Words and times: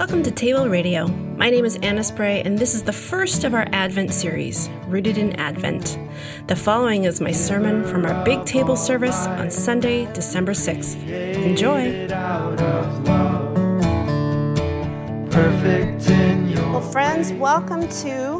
Welcome 0.00 0.22
to 0.22 0.30
Table 0.30 0.66
Radio. 0.66 1.08
My 1.08 1.50
name 1.50 1.66
is 1.66 1.76
Anna 1.82 2.02
Spray, 2.02 2.40
and 2.40 2.58
this 2.58 2.74
is 2.74 2.82
the 2.82 2.92
first 2.92 3.44
of 3.44 3.52
our 3.52 3.68
Advent 3.70 4.14
series, 4.14 4.70
Rooted 4.86 5.18
in 5.18 5.36
Advent. 5.38 5.98
The 6.46 6.56
following 6.56 7.04
is 7.04 7.20
my 7.20 7.32
sermon 7.32 7.84
from 7.84 8.06
our 8.06 8.24
Big 8.24 8.46
Table 8.46 8.76
service 8.76 9.26
on 9.26 9.50
Sunday, 9.50 10.10
December 10.14 10.52
6th. 10.52 11.06
Enjoy. 11.44 12.08
Well, 16.72 16.80
friends, 16.80 17.34
welcome 17.34 17.86
to 17.86 18.38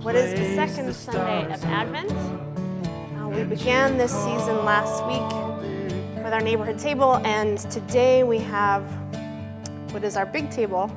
what 0.00 0.16
is 0.16 0.32
the 0.32 0.54
second 0.54 0.94
Sunday 0.94 1.52
of 1.52 1.62
Advent. 1.66 2.12
Uh, 2.12 3.28
we 3.28 3.44
began 3.44 3.98
this 3.98 4.10
season 4.10 4.64
last 4.64 5.04
week 5.06 6.24
with 6.24 6.32
our 6.32 6.40
neighborhood 6.40 6.78
table, 6.78 7.18
and 7.26 7.58
today 7.70 8.24
we 8.24 8.38
have 8.38 8.82
what 9.94 10.02
is 10.02 10.16
our 10.16 10.26
big 10.26 10.50
table, 10.50 10.90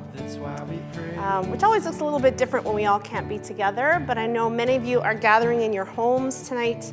um, 1.18 1.48
which 1.52 1.62
always 1.62 1.84
looks 1.84 2.00
a 2.00 2.04
little 2.04 2.18
bit 2.18 2.36
different 2.36 2.66
when 2.66 2.74
we 2.74 2.86
all 2.86 2.98
can't 2.98 3.28
be 3.28 3.38
together. 3.38 4.02
But 4.04 4.18
I 4.18 4.26
know 4.26 4.50
many 4.50 4.74
of 4.74 4.84
you 4.84 5.00
are 5.00 5.14
gathering 5.14 5.62
in 5.62 5.72
your 5.72 5.84
homes 5.84 6.48
tonight 6.48 6.92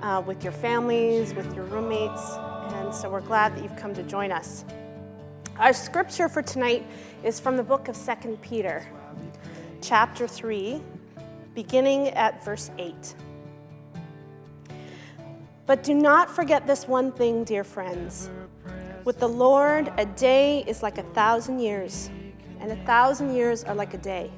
uh, 0.00 0.22
with 0.24 0.44
your 0.44 0.52
families, 0.52 1.34
with 1.34 1.52
your 1.56 1.64
roommates, 1.64 2.36
and 2.74 2.94
so 2.94 3.10
we're 3.10 3.20
glad 3.20 3.56
that 3.56 3.64
you've 3.64 3.74
come 3.74 3.92
to 3.94 4.04
join 4.04 4.30
us. 4.30 4.64
Our 5.58 5.72
scripture 5.72 6.28
for 6.28 6.40
tonight 6.40 6.86
is 7.24 7.40
from 7.40 7.56
the 7.56 7.64
book 7.64 7.88
of 7.88 7.96
Second 7.96 8.40
Peter, 8.42 8.86
chapter 9.82 10.28
3, 10.28 10.80
beginning 11.56 12.10
at 12.10 12.44
verse 12.44 12.70
8. 12.78 13.14
But 15.66 15.82
do 15.82 15.94
not 15.94 16.30
forget 16.30 16.68
this 16.68 16.86
one 16.86 17.10
thing, 17.10 17.42
dear 17.42 17.64
friends. 17.64 18.30
With 19.02 19.18
the 19.18 19.28
Lord, 19.28 19.90
a 19.96 20.04
day 20.04 20.62
is 20.66 20.82
like 20.82 20.98
a 20.98 21.02
thousand 21.02 21.60
years, 21.60 22.10
and 22.60 22.70
a 22.70 22.76
thousand 22.84 23.34
years 23.34 23.64
are 23.64 23.74
like 23.74 23.94
a 23.94 23.98
day. 23.98 24.30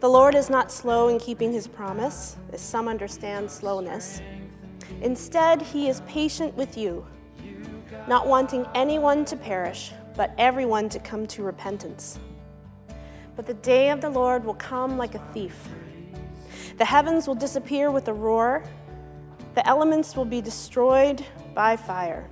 The 0.00 0.08
Lord 0.08 0.34
is 0.34 0.48
not 0.48 0.72
slow 0.72 1.08
in 1.08 1.18
keeping 1.18 1.52
his 1.52 1.68
promise, 1.68 2.36
as 2.50 2.62
some 2.62 2.88
understand 2.88 3.50
slowness. 3.50 4.22
Instead, 5.02 5.60
he 5.60 5.90
is 5.90 6.00
patient 6.06 6.56
with 6.56 6.78
you, 6.78 7.06
not 8.08 8.26
wanting 8.26 8.66
anyone 8.74 9.26
to 9.26 9.36
perish, 9.36 9.92
but 10.16 10.32
everyone 10.38 10.88
to 10.88 10.98
come 10.98 11.26
to 11.26 11.42
repentance. 11.42 12.18
But 13.36 13.44
the 13.44 13.54
day 13.54 13.90
of 13.90 14.00
the 14.00 14.08
Lord 14.08 14.46
will 14.46 14.54
come 14.54 14.96
like 14.96 15.14
a 15.14 15.22
thief. 15.34 15.68
The 16.78 16.86
heavens 16.86 17.28
will 17.28 17.34
disappear 17.34 17.90
with 17.90 18.08
a 18.08 18.14
roar, 18.14 18.64
the 19.54 19.66
elements 19.68 20.16
will 20.16 20.24
be 20.24 20.40
destroyed 20.40 21.22
by 21.54 21.76
fire 21.76 22.30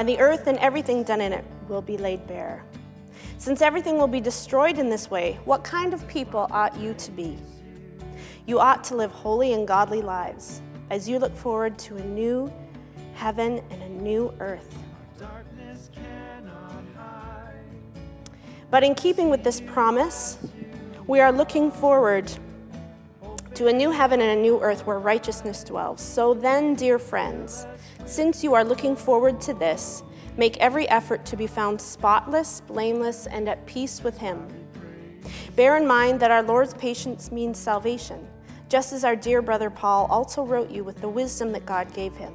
and 0.00 0.08
the 0.08 0.18
earth 0.18 0.46
and 0.46 0.56
everything 0.60 1.02
done 1.02 1.20
in 1.20 1.30
it 1.30 1.44
will 1.68 1.82
be 1.82 1.98
laid 1.98 2.26
bare. 2.26 2.64
Since 3.36 3.60
everything 3.60 3.98
will 3.98 4.08
be 4.08 4.18
destroyed 4.18 4.78
in 4.78 4.88
this 4.88 5.10
way, 5.10 5.38
what 5.44 5.62
kind 5.62 5.92
of 5.92 6.08
people 6.08 6.48
ought 6.50 6.74
you 6.80 6.94
to 6.94 7.10
be? 7.10 7.36
You 8.46 8.60
ought 8.60 8.82
to 8.84 8.96
live 8.96 9.10
holy 9.10 9.52
and 9.52 9.68
godly 9.68 10.00
lives 10.00 10.62
as 10.88 11.06
you 11.06 11.18
look 11.18 11.36
forward 11.36 11.78
to 11.80 11.98
a 11.98 12.02
new 12.02 12.50
heaven 13.12 13.62
and 13.70 13.82
a 13.82 13.88
new 13.90 14.32
earth. 14.40 14.74
But 18.70 18.82
in 18.82 18.94
keeping 18.94 19.28
with 19.28 19.44
this 19.44 19.60
promise, 19.60 20.38
we 21.08 21.20
are 21.20 21.30
looking 21.30 21.70
forward 21.70 22.32
to 23.52 23.66
a 23.66 23.72
new 23.72 23.90
heaven 23.90 24.22
and 24.22 24.38
a 24.38 24.40
new 24.40 24.62
earth 24.62 24.86
where 24.86 24.98
righteousness 24.98 25.62
dwells. 25.62 26.00
So 26.00 26.32
then, 26.32 26.74
dear 26.74 26.98
friends, 26.98 27.66
since 28.10 28.42
you 28.42 28.54
are 28.54 28.64
looking 28.64 28.96
forward 28.96 29.40
to 29.42 29.54
this, 29.54 30.02
make 30.36 30.56
every 30.56 30.88
effort 30.88 31.24
to 31.26 31.36
be 31.36 31.46
found 31.46 31.80
spotless, 31.80 32.60
blameless, 32.62 33.26
and 33.28 33.48
at 33.48 33.64
peace 33.66 34.02
with 34.02 34.18
Him. 34.18 34.48
Bear 35.54 35.76
in 35.76 35.86
mind 35.86 36.18
that 36.20 36.30
our 36.30 36.42
Lord's 36.42 36.74
patience 36.74 37.30
means 37.30 37.58
salvation, 37.58 38.26
just 38.68 38.92
as 38.92 39.04
our 39.04 39.14
dear 39.14 39.42
brother 39.42 39.70
Paul 39.70 40.06
also 40.10 40.44
wrote 40.44 40.70
you 40.70 40.82
with 40.82 41.00
the 41.00 41.08
wisdom 41.08 41.52
that 41.52 41.66
God 41.66 41.92
gave 41.92 42.16
him. 42.16 42.32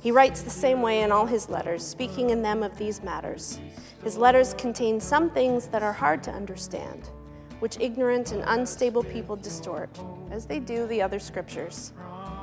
He 0.00 0.10
writes 0.10 0.42
the 0.42 0.50
same 0.50 0.82
way 0.82 1.02
in 1.02 1.12
all 1.12 1.26
his 1.26 1.48
letters, 1.48 1.86
speaking 1.86 2.30
in 2.30 2.42
them 2.42 2.62
of 2.62 2.76
these 2.76 3.02
matters. 3.02 3.60
His 4.02 4.16
letters 4.16 4.54
contain 4.54 5.00
some 5.00 5.30
things 5.30 5.66
that 5.68 5.82
are 5.82 5.92
hard 5.92 6.22
to 6.24 6.30
understand, 6.30 7.10
which 7.60 7.78
ignorant 7.80 8.32
and 8.32 8.42
unstable 8.46 9.04
people 9.04 9.36
distort, 9.36 9.90
as 10.30 10.46
they 10.46 10.58
do 10.58 10.86
the 10.86 11.00
other 11.00 11.18
scriptures 11.18 11.92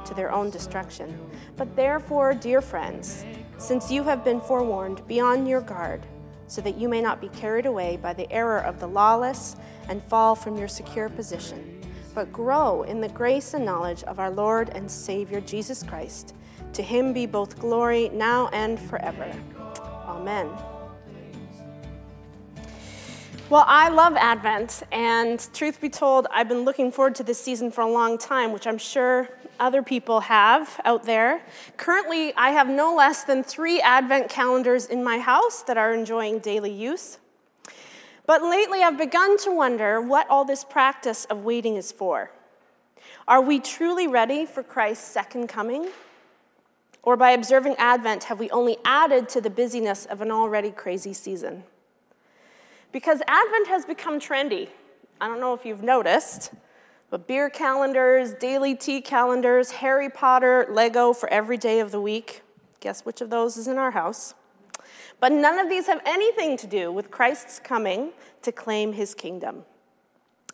to 0.09 0.13
their 0.13 0.31
own 0.31 0.49
destruction. 0.49 1.17
But 1.55 1.75
therefore, 1.75 2.33
dear 2.33 2.61
friends, 2.61 3.23
since 3.57 3.89
you 3.89 4.03
have 4.03 4.25
been 4.25 4.41
forewarned, 4.41 5.07
be 5.07 5.19
on 5.19 5.45
your 5.45 5.61
guard, 5.61 6.05
so 6.47 6.61
that 6.61 6.77
you 6.77 6.89
may 6.89 6.99
not 6.99 7.21
be 7.21 7.29
carried 7.29 7.67
away 7.67 7.97
by 7.97 8.13
the 8.13 8.29
error 8.31 8.59
of 8.59 8.79
the 8.79 8.87
lawless 8.87 9.55
and 9.87 10.03
fall 10.03 10.35
from 10.35 10.57
your 10.57 10.67
secure 10.67 11.09
position, 11.09 11.79
but 12.15 12.33
grow 12.33 12.83
in 12.83 12.99
the 12.99 13.09
grace 13.09 13.53
and 13.53 13.63
knowledge 13.63 14.03
of 14.03 14.19
our 14.19 14.31
Lord 14.31 14.69
and 14.69 14.89
Savior 14.89 15.41
Jesus 15.41 15.83
Christ. 15.83 16.33
To 16.73 16.81
him 16.81 17.13
be 17.13 17.25
both 17.25 17.59
glory 17.59 18.09
now 18.09 18.49
and 18.49 18.79
forever. 18.79 19.31
Amen. 20.05 20.49
Well, 23.49 23.65
I 23.65 23.89
love 23.89 24.15
Advent, 24.15 24.83
and 24.91 25.39
truth 25.55 25.81
be 25.81 25.89
told, 25.89 26.27
I've 26.29 26.47
been 26.47 26.65
looking 26.65 26.91
forward 26.91 27.15
to 27.15 27.23
this 27.23 27.41
season 27.41 27.71
for 27.71 27.81
a 27.81 27.89
long 27.89 28.19
time, 28.19 28.53
which 28.53 28.67
I'm 28.67 28.77
sure 28.77 29.27
other 29.59 29.81
people 29.81 30.19
have 30.19 30.79
out 30.85 31.03
there. 31.03 31.41
Currently, 31.75 32.31
I 32.35 32.51
have 32.51 32.69
no 32.69 32.93
less 32.93 33.23
than 33.23 33.43
three 33.43 33.81
Advent 33.81 34.29
calendars 34.29 34.85
in 34.85 35.03
my 35.03 35.17
house 35.17 35.63
that 35.63 35.79
are 35.79 35.95
enjoying 35.95 36.37
daily 36.37 36.71
use. 36.71 37.17
But 38.27 38.43
lately, 38.43 38.83
I've 38.83 38.99
begun 38.99 39.39
to 39.39 39.51
wonder 39.51 39.99
what 39.99 40.29
all 40.29 40.45
this 40.45 40.63
practice 40.63 41.25
of 41.25 41.43
waiting 41.43 41.75
is 41.75 41.91
for. 41.91 42.29
Are 43.27 43.41
we 43.41 43.59
truly 43.59 44.05
ready 44.05 44.45
for 44.45 44.61
Christ's 44.61 45.07
second 45.07 45.47
coming? 45.49 45.87
Or 47.01 47.17
by 47.17 47.31
observing 47.31 47.77
Advent, 47.79 48.25
have 48.25 48.37
we 48.37 48.51
only 48.51 48.77
added 48.85 49.27
to 49.29 49.41
the 49.41 49.49
busyness 49.49 50.05
of 50.05 50.21
an 50.21 50.29
already 50.29 50.69
crazy 50.69 51.13
season? 51.13 51.63
Because 52.91 53.21
Advent 53.27 53.67
has 53.67 53.85
become 53.85 54.19
trendy. 54.19 54.69
I 55.21 55.27
don't 55.27 55.39
know 55.39 55.53
if 55.53 55.65
you've 55.65 55.83
noticed, 55.83 56.51
but 57.09 57.27
beer 57.27 57.49
calendars, 57.49 58.33
daily 58.33 58.73
tea 58.75 59.01
calendars, 59.01 59.71
Harry 59.71 60.09
Potter, 60.09 60.67
Lego 60.71 61.13
for 61.13 61.29
every 61.29 61.57
day 61.57 61.79
of 61.79 61.91
the 61.91 62.01
week. 62.01 62.41
Guess 62.79 63.05
which 63.05 63.21
of 63.21 63.29
those 63.29 63.57
is 63.57 63.67
in 63.67 63.77
our 63.77 63.91
house? 63.91 64.33
But 65.19 65.31
none 65.31 65.59
of 65.59 65.69
these 65.69 65.87
have 65.87 66.01
anything 66.05 66.55
to 66.57 66.67
do 66.67 66.91
with 66.91 67.11
Christ's 67.11 67.59
coming 67.59 68.11
to 68.41 68.51
claim 68.51 68.93
his 68.93 69.13
kingdom. 69.13 69.65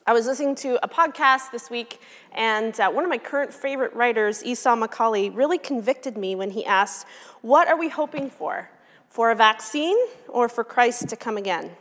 I 0.07 0.13
was 0.13 0.27
listening 0.27 0.55
to 0.55 0.83
a 0.83 0.89
podcast 0.89 1.51
this 1.51 1.69
week, 1.69 1.99
and 2.31 2.79
uh, 2.79 2.91
one 2.91 3.03
of 3.03 3.09
my 3.09 3.17
current 3.17 3.53
favorite 3.53 3.93
writers, 3.93 4.43
Esau 4.43 4.75
McCaulley, 4.75 5.35
really 5.35 5.57
convicted 5.57 6.17
me 6.17 6.35
when 6.35 6.51
he 6.51 6.65
asked, 6.65 7.07
What 7.41 7.67
are 7.67 7.77
we 7.77 7.89
hoping 7.89 8.29
for? 8.29 8.69
For 9.09 9.31
a 9.31 9.35
vaccine 9.35 9.97
or 10.27 10.49
for 10.49 10.63
Christ 10.63 11.09
to 11.09 11.15
come 11.15 11.37
again? 11.37 11.71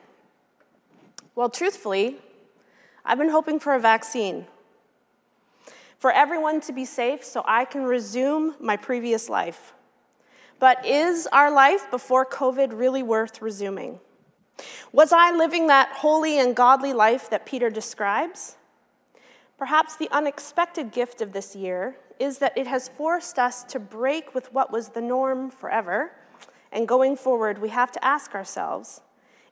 Well, 1.34 1.48
truthfully, 1.48 2.18
I've 3.04 3.18
been 3.18 3.30
hoping 3.30 3.58
for 3.58 3.74
a 3.74 3.80
vaccine. 3.80 4.46
For 5.98 6.12
everyone 6.12 6.60
to 6.62 6.72
be 6.72 6.84
safe 6.84 7.24
so 7.24 7.42
I 7.46 7.64
can 7.64 7.84
resume 7.84 8.54
my 8.60 8.76
previous 8.76 9.28
life. 9.28 9.72
But 10.60 10.86
is 10.86 11.26
our 11.32 11.50
life 11.50 11.90
before 11.90 12.24
COVID 12.24 12.78
really 12.78 13.02
worth 13.02 13.42
resuming? 13.42 13.98
Was 14.92 15.12
I 15.12 15.32
living 15.32 15.66
that 15.66 15.90
holy 15.92 16.38
and 16.38 16.54
godly 16.54 16.92
life 16.92 17.28
that 17.30 17.44
Peter 17.44 17.68
describes? 17.68 18.56
Perhaps 19.58 19.96
the 19.96 20.08
unexpected 20.12 20.92
gift 20.92 21.20
of 21.20 21.32
this 21.32 21.56
year 21.56 21.96
is 22.20 22.38
that 22.38 22.56
it 22.56 22.68
has 22.68 22.88
forced 22.88 23.40
us 23.40 23.64
to 23.64 23.80
break 23.80 24.34
with 24.34 24.52
what 24.52 24.70
was 24.70 24.90
the 24.90 25.00
norm 25.00 25.50
forever, 25.50 26.12
and 26.70 26.86
going 26.86 27.16
forward, 27.16 27.60
we 27.60 27.70
have 27.70 27.90
to 27.90 28.04
ask 28.04 28.34
ourselves 28.34 29.00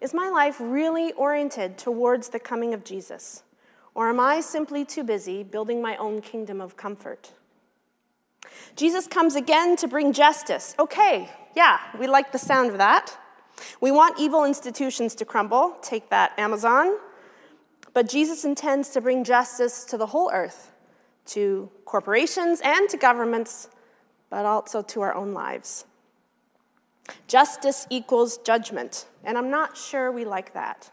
is 0.02 0.12
my 0.12 0.28
life 0.28 0.56
really 0.58 1.12
oriented 1.12 1.78
towards 1.78 2.30
the 2.30 2.40
coming 2.40 2.74
of 2.74 2.82
Jesus? 2.82 3.44
Or 3.94 4.08
am 4.08 4.18
I 4.18 4.40
simply 4.40 4.84
too 4.84 5.04
busy 5.04 5.44
building 5.44 5.80
my 5.80 5.96
own 5.96 6.20
kingdom 6.20 6.60
of 6.60 6.76
comfort? 6.76 7.30
Jesus 8.74 9.06
comes 9.06 9.36
again 9.36 9.76
to 9.76 9.86
bring 9.86 10.12
justice. 10.12 10.74
Okay, 10.78 11.30
yeah, 11.54 11.78
we 12.00 12.08
like 12.08 12.32
the 12.32 12.38
sound 12.38 12.70
of 12.70 12.78
that. 12.78 13.16
We 13.80 13.92
want 13.92 14.18
evil 14.18 14.44
institutions 14.44 15.14
to 15.16 15.24
crumble. 15.24 15.76
Take 15.82 16.10
that, 16.10 16.32
Amazon. 16.36 16.96
But 17.94 18.08
Jesus 18.08 18.44
intends 18.44 18.88
to 18.90 19.00
bring 19.00 19.22
justice 19.22 19.84
to 19.84 19.96
the 19.96 20.06
whole 20.06 20.30
earth, 20.32 20.72
to 21.26 21.70
corporations 21.84 22.60
and 22.64 22.88
to 22.88 22.96
governments, 22.96 23.68
but 24.30 24.46
also 24.46 24.82
to 24.82 25.02
our 25.02 25.14
own 25.14 25.32
lives. 25.32 25.84
Justice 27.26 27.86
equals 27.90 28.38
judgment, 28.38 29.06
and 29.24 29.36
I'm 29.36 29.50
not 29.50 29.76
sure 29.76 30.12
we 30.12 30.24
like 30.24 30.54
that. 30.54 30.90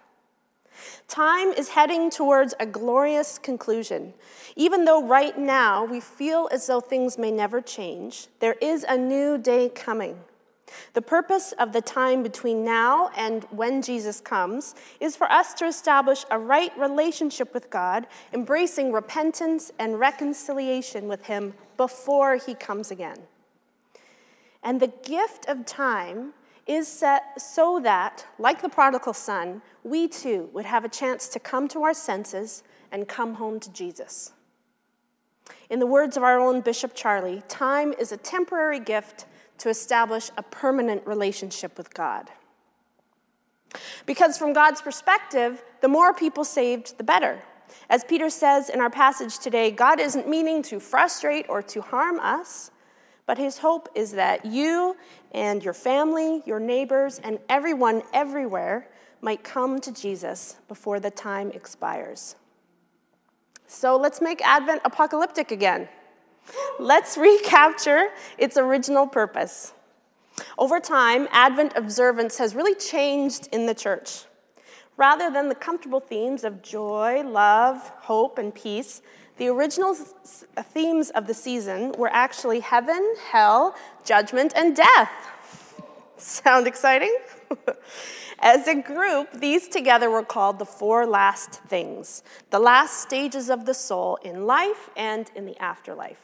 Time 1.08 1.50
is 1.50 1.70
heading 1.70 2.10
towards 2.10 2.54
a 2.60 2.66
glorious 2.66 3.38
conclusion. 3.38 4.14
Even 4.56 4.86
though 4.86 5.06
right 5.06 5.38
now 5.38 5.84
we 5.84 6.00
feel 6.00 6.48
as 6.52 6.68
though 6.68 6.80
things 6.80 7.18
may 7.18 7.32
never 7.32 7.62
change, 7.62 8.28
there 8.40 8.56
is 8.62 8.86
a 8.88 8.98
new 8.98 9.38
day 9.38 9.70
coming. 9.70 10.18
The 10.94 11.02
purpose 11.02 11.52
of 11.54 11.74
the 11.74 11.82
time 11.82 12.22
between 12.22 12.64
now 12.64 13.10
and 13.16 13.44
when 13.46 13.82
Jesus 13.82 14.22
comes 14.22 14.76
is 15.00 15.16
for 15.16 15.30
us 15.32 15.54
to 15.56 15.66
establish 15.66 16.26
a 16.30 16.38
right 16.38 16.72
relationship 16.78 17.54
with 17.54 17.70
God, 17.70 18.06
embracing 18.34 18.92
repentance 18.92 19.72
and 19.80 20.00
reconciliation 20.00 21.08
with 21.08 21.26
Him 21.26 21.54
before 21.76 22.36
He 22.36 22.54
comes 22.54 22.92
again. 22.92 23.18
And 24.64 24.80
the 24.80 24.94
gift 25.04 25.48
of 25.48 25.66
time 25.66 26.34
is 26.68 26.88
set 26.88 27.42
so 27.42 27.80
that, 27.80 28.26
like 28.38 28.62
the 28.62 28.70
prodigal 28.70 29.14
son, 29.14 29.62
we 29.84 30.08
too 30.08 30.50
would 30.54 30.66
have 30.66 30.86
a 30.86 30.90
chance 30.90 31.28
to 31.30 31.40
come 31.40 31.68
to 31.70 31.84
our 31.84 31.94
senses 31.94 32.64
and 32.92 33.08
come 33.08 33.36
home 33.36 33.60
to 33.60 33.72
Jesus. 33.72 34.34
In 35.70 35.80
the 35.80 35.88
words 35.88 36.18
of 36.18 36.24
our 36.24 36.40
own 36.40 36.62
Bishop 36.62 36.94
Charlie, 36.94 37.42
time 37.48 37.94
is 37.98 38.12
a 38.12 38.18
temporary 38.18 38.80
gift 38.80 39.26
to 39.60 39.70
establish 39.70 40.30
a 40.38 40.44
permanent 40.44 41.06
relationship 41.06 41.78
with 41.78 41.94
God. 41.94 42.30
Because 44.06 44.38
from 44.38 44.54
God's 44.54 44.82
perspective, 44.82 45.64
the 45.82 45.88
more 45.88 46.14
people 46.14 46.44
saved, 46.44 46.98
the 46.98 47.04
better. 47.04 47.42
As 47.90 48.04
Peter 48.04 48.30
says 48.30 48.70
in 48.70 48.80
our 48.80 48.90
passage 48.90 49.40
today, 49.40 49.72
God 49.72 50.00
isn't 50.00 50.28
meaning 50.28 50.62
to 50.64 50.80
frustrate 50.80 51.46
or 51.50 51.62
to 51.64 51.82
harm 51.82 52.20
us, 52.20 52.72
but 53.30 53.38
his 53.38 53.60
hope 53.60 53.90
is 53.94 54.14
that 54.14 54.44
you 54.44 54.98
and 55.34 55.64
your 55.64 55.76
family, 55.76 56.42
your 56.48 56.60
neighbors, 56.60 57.22
and 57.24 57.38
everyone 57.48 58.02
everywhere 58.12 58.90
might 59.22 59.44
come 59.44 59.80
to 59.80 59.94
Jesus 59.94 60.56
before 60.68 61.00
the 61.00 61.12
time 61.12 61.52
expires. 61.52 62.36
So 63.68 63.96
let's 63.98 64.20
make 64.20 64.42
Advent 64.42 64.82
apocalyptic 64.84 65.52
again. 65.52 65.88
Let's 66.80 67.20
recapture 67.20 68.08
its 68.40 68.58
original 68.58 69.06
purpose. 69.06 69.74
Over 70.58 70.80
time, 70.80 71.28
Advent 71.32 71.74
observance 71.76 72.40
has 72.40 72.56
really 72.56 72.74
changed 72.74 73.48
in 73.52 73.68
the 73.68 73.76
church. 73.76 74.24
Rather 74.98 75.30
than 75.30 75.50
the 75.50 75.56
comfortable 75.56 76.00
themes 76.00 76.44
of 76.44 76.64
joy, 76.64 77.22
love, 77.24 77.78
hope, 77.98 78.40
and 78.40 78.56
peace, 78.56 79.04
the 79.40 79.48
original 79.48 79.96
themes 79.96 81.10
of 81.12 81.26
the 81.26 81.34
season 81.34 81.94
were 81.98 82.10
actually 82.12 82.60
heaven, 82.60 83.16
hell, 83.32 83.74
judgment, 84.04 84.54
and 84.56 84.76
death. 84.76 85.12
Sound 86.18 86.68
exciting? 86.68 87.18
As 88.40 88.68
a 88.68 88.76
group, 88.76 89.32
these 89.34 89.68
together 89.68 90.10
were 90.10 90.24
called 90.24 90.60
the 90.60 90.66
four 90.66 91.06
last 91.06 91.62
things, 91.64 92.24
the 92.52 92.60
last 92.60 93.00
stages 93.00 93.50
of 93.50 93.66
the 93.66 93.74
soul 93.74 94.18
in 94.18 94.46
life 94.46 94.90
and 94.96 95.32
in 95.36 95.46
the 95.46 95.58
afterlife. 95.58 96.22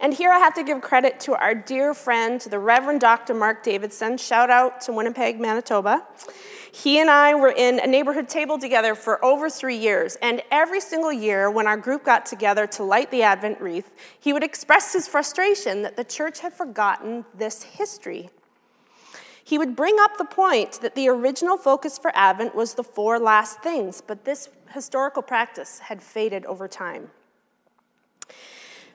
And 0.00 0.12
here 0.12 0.30
I 0.30 0.38
have 0.38 0.54
to 0.54 0.64
give 0.64 0.80
credit 0.80 1.20
to 1.20 1.34
our 1.34 1.54
dear 1.54 1.94
friend, 1.94 2.40
the 2.40 2.58
Reverend 2.58 3.00
Dr. 3.00 3.34
Mark 3.34 3.62
Davidson. 3.62 4.18
Shout 4.18 4.50
out 4.50 4.80
to 4.82 4.92
Winnipeg, 4.92 5.40
Manitoba. 5.40 6.06
He 6.72 7.00
and 7.00 7.10
I 7.10 7.34
were 7.34 7.50
in 7.50 7.80
a 7.80 7.86
neighborhood 7.86 8.28
table 8.28 8.58
together 8.58 8.94
for 8.94 9.24
over 9.24 9.48
three 9.48 9.76
years, 9.76 10.16
and 10.22 10.42
every 10.50 10.80
single 10.80 11.12
year 11.12 11.50
when 11.50 11.66
our 11.66 11.76
group 11.76 12.04
got 12.04 12.26
together 12.26 12.66
to 12.68 12.82
light 12.82 13.10
the 13.10 13.22
Advent 13.22 13.60
wreath, 13.60 13.90
he 14.20 14.32
would 14.32 14.44
express 14.44 14.92
his 14.92 15.08
frustration 15.08 15.82
that 15.82 15.96
the 15.96 16.04
church 16.04 16.40
had 16.40 16.52
forgotten 16.52 17.24
this 17.34 17.62
history. 17.62 18.30
He 19.42 19.56
would 19.56 19.74
bring 19.74 19.96
up 19.98 20.18
the 20.18 20.26
point 20.26 20.80
that 20.82 20.94
the 20.94 21.08
original 21.08 21.56
focus 21.56 21.96
for 21.98 22.12
Advent 22.14 22.54
was 22.54 22.74
the 22.74 22.84
four 22.84 23.18
last 23.18 23.62
things, 23.62 24.02
but 24.06 24.24
this 24.26 24.50
historical 24.74 25.22
practice 25.22 25.78
had 25.78 26.02
faded 26.02 26.44
over 26.44 26.68
time. 26.68 27.10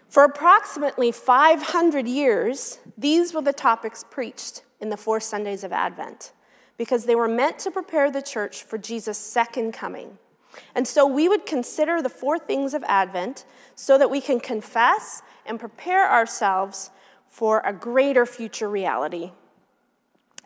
For 0.08 0.24
approximately 0.24 1.12
500 1.12 2.08
years, 2.08 2.78
these 2.96 3.34
were 3.34 3.42
the 3.42 3.52
topics 3.52 4.06
preached 4.08 4.62
in 4.80 4.90
the 4.90 4.98
four 4.98 5.20
Sundays 5.20 5.64
of 5.64 5.72
Advent 5.72 6.34
because 6.84 7.06
they 7.06 7.16
were 7.16 7.30
meant 7.30 7.58
to 7.58 7.72
prepare 7.72 8.12
the 8.12 8.22
church 8.22 8.64
for 8.64 8.78
Jesus' 8.78 9.18
second 9.18 9.72
coming. 9.72 10.18
And 10.76 10.86
so 10.86 11.08
we 11.08 11.30
would 11.30 11.46
consider 11.46 12.02
the 12.02 12.10
four 12.10 12.38
things 12.38 12.74
of 12.74 12.84
Advent 12.90 13.46
so 13.74 13.98
that 13.98 14.12
we 14.12 14.20
can 14.20 14.42
confess 14.42 15.22
and 15.46 15.58
prepare 15.58 16.12
ourselves 16.12 16.92
for 17.30 17.62
a 17.64 17.72
greater 17.72 18.26
future 18.26 18.70
reality. 18.70 19.32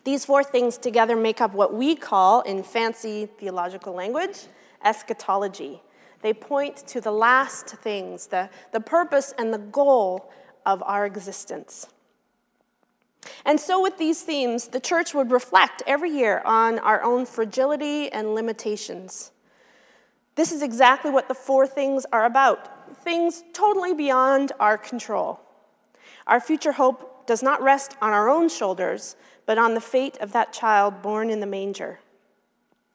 These 0.03 0.25
four 0.25 0.43
things 0.43 0.77
together 0.77 1.15
make 1.15 1.41
up 1.41 1.55
what 1.55 1.73
we 1.73 1.95
call, 1.95 2.41
in 2.41 2.61
fancy 2.61 3.25
theological 3.25 3.95
language, 3.95 4.45
eschatology. 4.85 5.81
They 6.21 6.35
point 6.35 6.85
to 6.89 7.01
the 7.01 7.11
last 7.11 7.69
things, 7.77 8.27
the, 8.27 8.51
the 8.73 8.79
purpose 8.79 9.33
and 9.39 9.51
the 9.51 9.57
goal 9.57 10.31
of 10.67 10.83
our 10.83 11.07
existence. 11.07 11.87
And 13.45 13.59
so, 13.59 13.81
with 13.81 13.97
these 13.97 14.21
themes, 14.21 14.67
the 14.67 14.79
church 14.79 15.13
would 15.13 15.31
reflect 15.31 15.83
every 15.87 16.11
year 16.11 16.41
on 16.45 16.79
our 16.79 17.03
own 17.03 17.25
fragility 17.25 18.11
and 18.11 18.35
limitations. 18.35 19.31
This 20.35 20.51
is 20.51 20.61
exactly 20.61 21.09
what 21.09 21.27
the 21.27 21.33
four 21.33 21.65
things 21.65 22.05
are 22.11 22.25
about 22.25 22.73
things 23.03 23.43
totally 23.53 23.93
beyond 23.93 24.51
our 24.59 24.77
control. 24.77 25.39
Our 26.25 26.39
future 26.39 26.73
hope 26.73 27.25
does 27.25 27.43
not 27.43 27.61
rest 27.61 27.95
on 28.01 28.13
our 28.13 28.29
own 28.29 28.49
shoulders, 28.49 29.15
but 29.45 29.57
on 29.57 29.73
the 29.73 29.81
fate 29.81 30.17
of 30.19 30.33
that 30.33 30.53
child 30.53 31.01
born 31.01 31.29
in 31.29 31.39
the 31.39 31.45
manger. 31.45 31.99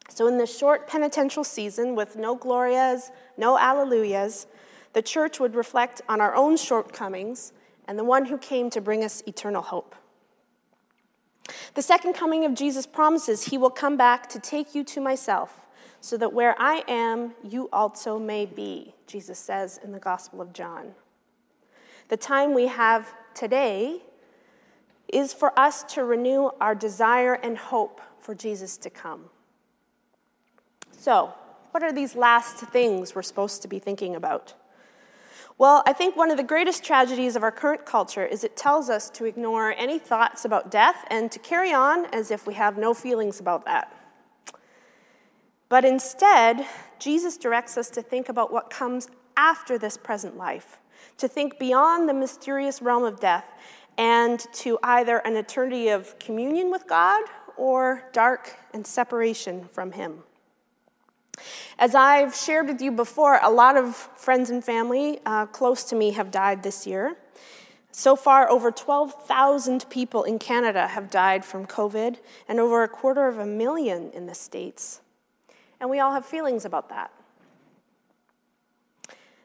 So, 0.08 0.26
in 0.26 0.36
this 0.36 0.56
short 0.56 0.86
penitential 0.86 1.44
season 1.44 1.94
with 1.94 2.16
no 2.16 2.34
glorias, 2.34 3.10
no 3.38 3.56
alleluias, 3.56 4.46
the 4.92 5.00
church 5.00 5.40
would 5.40 5.54
reflect 5.54 6.02
on 6.08 6.20
our 6.20 6.34
own 6.34 6.56
shortcomings 6.56 7.52
and 7.88 7.98
the 7.98 8.04
one 8.04 8.26
who 8.26 8.36
came 8.36 8.68
to 8.70 8.80
bring 8.80 9.04
us 9.04 9.22
eternal 9.26 9.62
hope. 9.62 9.94
The 11.74 11.82
second 11.82 12.14
coming 12.14 12.44
of 12.44 12.54
Jesus 12.54 12.86
promises 12.86 13.44
he 13.44 13.58
will 13.58 13.70
come 13.70 13.96
back 13.96 14.28
to 14.30 14.38
take 14.38 14.74
you 14.74 14.84
to 14.84 15.00
myself, 15.00 15.60
so 16.00 16.16
that 16.16 16.32
where 16.32 16.54
I 16.58 16.84
am, 16.88 17.34
you 17.42 17.68
also 17.72 18.18
may 18.18 18.46
be, 18.46 18.94
Jesus 19.06 19.38
says 19.38 19.78
in 19.82 19.92
the 19.92 19.98
Gospel 19.98 20.40
of 20.40 20.52
John. 20.52 20.94
The 22.08 22.16
time 22.16 22.54
we 22.54 22.66
have 22.66 23.14
today 23.34 24.02
is 25.08 25.32
for 25.32 25.58
us 25.58 25.82
to 25.94 26.04
renew 26.04 26.50
our 26.60 26.74
desire 26.74 27.34
and 27.34 27.56
hope 27.56 28.00
for 28.18 28.34
Jesus 28.34 28.76
to 28.78 28.90
come. 28.90 29.26
So, 30.92 31.32
what 31.72 31.82
are 31.82 31.92
these 31.92 32.14
last 32.14 32.56
things 32.56 33.14
we're 33.14 33.22
supposed 33.22 33.62
to 33.62 33.68
be 33.68 33.78
thinking 33.78 34.14
about? 34.14 34.54
Well, 35.62 35.84
I 35.86 35.92
think 35.92 36.16
one 36.16 36.32
of 36.32 36.36
the 36.36 36.42
greatest 36.42 36.82
tragedies 36.82 37.36
of 37.36 37.44
our 37.44 37.52
current 37.52 37.86
culture 37.86 38.26
is 38.26 38.42
it 38.42 38.56
tells 38.56 38.90
us 38.90 39.08
to 39.10 39.26
ignore 39.26 39.72
any 39.78 39.96
thoughts 39.96 40.44
about 40.44 40.72
death 40.72 41.04
and 41.08 41.30
to 41.30 41.38
carry 41.38 41.72
on 41.72 42.06
as 42.06 42.32
if 42.32 42.48
we 42.48 42.54
have 42.54 42.76
no 42.76 42.92
feelings 42.94 43.38
about 43.38 43.64
that. 43.66 43.96
But 45.68 45.84
instead, 45.84 46.66
Jesus 46.98 47.36
directs 47.36 47.78
us 47.78 47.90
to 47.90 48.02
think 48.02 48.28
about 48.28 48.52
what 48.52 48.70
comes 48.70 49.06
after 49.36 49.78
this 49.78 49.96
present 49.96 50.36
life, 50.36 50.80
to 51.18 51.28
think 51.28 51.60
beyond 51.60 52.08
the 52.08 52.14
mysterious 52.14 52.82
realm 52.82 53.04
of 53.04 53.20
death, 53.20 53.46
and 53.96 54.40
to 54.54 54.80
either 54.82 55.18
an 55.18 55.36
eternity 55.36 55.90
of 55.90 56.18
communion 56.18 56.72
with 56.72 56.88
God 56.88 57.22
or 57.56 58.02
dark 58.12 58.56
and 58.74 58.84
separation 58.84 59.68
from 59.70 59.92
Him. 59.92 60.24
As 61.78 61.94
I've 61.94 62.34
shared 62.34 62.68
with 62.68 62.80
you 62.80 62.90
before, 62.90 63.38
a 63.42 63.50
lot 63.50 63.76
of 63.76 63.96
friends 63.96 64.50
and 64.50 64.64
family 64.64 65.20
uh, 65.26 65.46
close 65.46 65.84
to 65.84 65.96
me 65.96 66.12
have 66.12 66.30
died 66.30 66.62
this 66.62 66.86
year. 66.86 67.16
So 67.92 68.16
far, 68.16 68.50
over 68.50 68.70
12,000 68.70 69.88
people 69.90 70.24
in 70.24 70.38
Canada 70.38 70.86
have 70.86 71.10
died 71.10 71.44
from 71.44 71.66
COVID, 71.66 72.16
and 72.48 72.58
over 72.58 72.82
a 72.82 72.88
quarter 72.88 73.28
of 73.28 73.38
a 73.38 73.46
million 73.46 74.10
in 74.12 74.26
the 74.26 74.34
States. 74.34 75.02
And 75.78 75.90
we 75.90 76.00
all 76.00 76.12
have 76.12 76.24
feelings 76.24 76.64
about 76.64 76.88
that. 76.88 77.10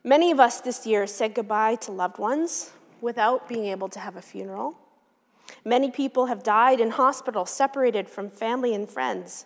Many 0.04 0.32
of 0.32 0.40
us 0.40 0.62
this 0.62 0.88
year 0.88 1.06
said 1.08 1.34
goodbye 1.34 1.76
to 1.76 1.92
loved 1.92 2.20
ones 2.20 2.72
without 3.02 3.50
being 3.50 3.66
able 3.66 3.90
to 3.90 4.00
have 4.00 4.16
a 4.16 4.22
funeral. 4.22 4.78
Many 5.66 5.92
people 5.92 6.28
have 6.28 6.44
died 6.44 6.80
in 6.80 6.92
hospital, 6.92 7.46
separated 7.46 8.08
from 8.08 8.30
family 8.30 8.74
and 8.74 8.90
friends. 8.90 9.46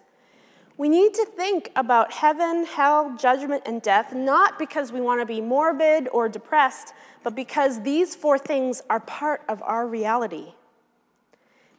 We 0.78 0.90
need 0.90 1.14
to 1.16 1.26
think 1.26 1.72
about 1.76 2.14
heaven, 2.14 2.66
hell, 2.66 3.16
judgment, 3.20 3.64
and 3.66 3.82
death, 3.82 4.14
not 4.14 4.58
because 4.58 4.92
we 4.92 5.02
want 5.02 5.22
to 5.22 5.26
be 5.26 5.42
morbid 5.42 6.08
or 6.12 6.30
depressed, 6.30 6.94
but 7.24 7.36
because 7.36 7.82
these 7.84 8.16
four 8.16 8.40
things 8.40 8.82
are 8.90 9.00
part 9.00 9.42
of 9.48 9.62
our 9.64 9.86
reality. 9.86 10.54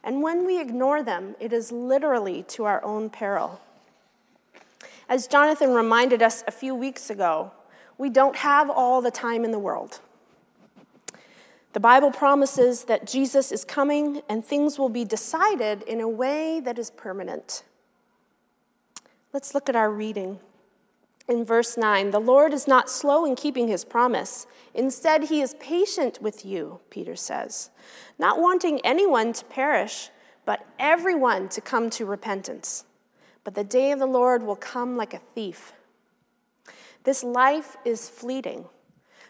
And 0.03 0.21
when 0.21 0.45
we 0.45 0.59
ignore 0.59 1.01
them, 1.01 1.35
it 1.39 1.53
is 1.53 1.71
literally 1.71 2.43
to 2.49 2.65
our 2.65 2.83
own 2.83 3.09
peril. 3.09 3.59
As 5.09 5.27
Jonathan 5.27 5.73
reminded 5.73 6.21
us 6.21 6.43
a 6.47 6.51
few 6.51 6.75
weeks 6.75 7.09
ago, 7.09 7.51
we 7.97 8.09
don't 8.09 8.35
have 8.37 8.69
all 8.69 9.01
the 9.01 9.11
time 9.11 9.43
in 9.45 9.51
the 9.51 9.59
world. 9.59 9.99
The 11.73 11.79
Bible 11.79 12.11
promises 12.11 12.83
that 12.85 13.07
Jesus 13.07 13.51
is 13.51 13.65
coming 13.65 14.21
and 14.29 14.45
things 14.45 14.77
will 14.77 14.89
be 14.89 15.05
decided 15.05 15.81
in 15.83 16.01
a 16.01 16.07
way 16.07 16.59
that 16.59 16.77
is 16.77 16.91
permanent. 16.91 17.63
Let's 19.33 19.55
look 19.55 19.67
at 19.67 19.75
our 19.75 19.91
reading. 19.91 20.39
in 21.27 21.43
verse 21.43 21.75
9 21.75 22.11
the 22.11 22.19
Lord 22.19 22.53
is 22.53 22.67
not 22.67 22.89
slow 22.89 23.25
in 23.25 23.35
keeping 23.35 23.67
his 23.67 23.83
promise. 23.83 24.45
Instead, 24.75 25.23
he 25.23 25.41
is 25.41 25.55
patient 25.59 26.19
with 26.21 26.45
you, 26.45 26.81
Peter 26.91 27.15
says, 27.15 27.71
not 28.19 28.39
wanting 28.39 28.79
anyone 28.81 29.33
to 29.33 29.45
perish, 29.45 30.11
but 30.45 30.63
everyone 30.77 31.49
to 31.49 31.61
come 31.61 31.89
to 31.89 32.05
repentance. 32.05 32.85
But 33.43 33.55
the 33.55 33.63
day 33.63 33.91
of 33.91 33.99
the 33.99 34.05
Lord 34.05 34.43
will 34.43 34.55
come 34.55 34.97
like 34.97 35.15
a 35.15 35.21
thief. 35.33 35.73
This 37.03 37.23
life 37.23 37.75
is 37.83 38.09
fleeting. 38.09 38.65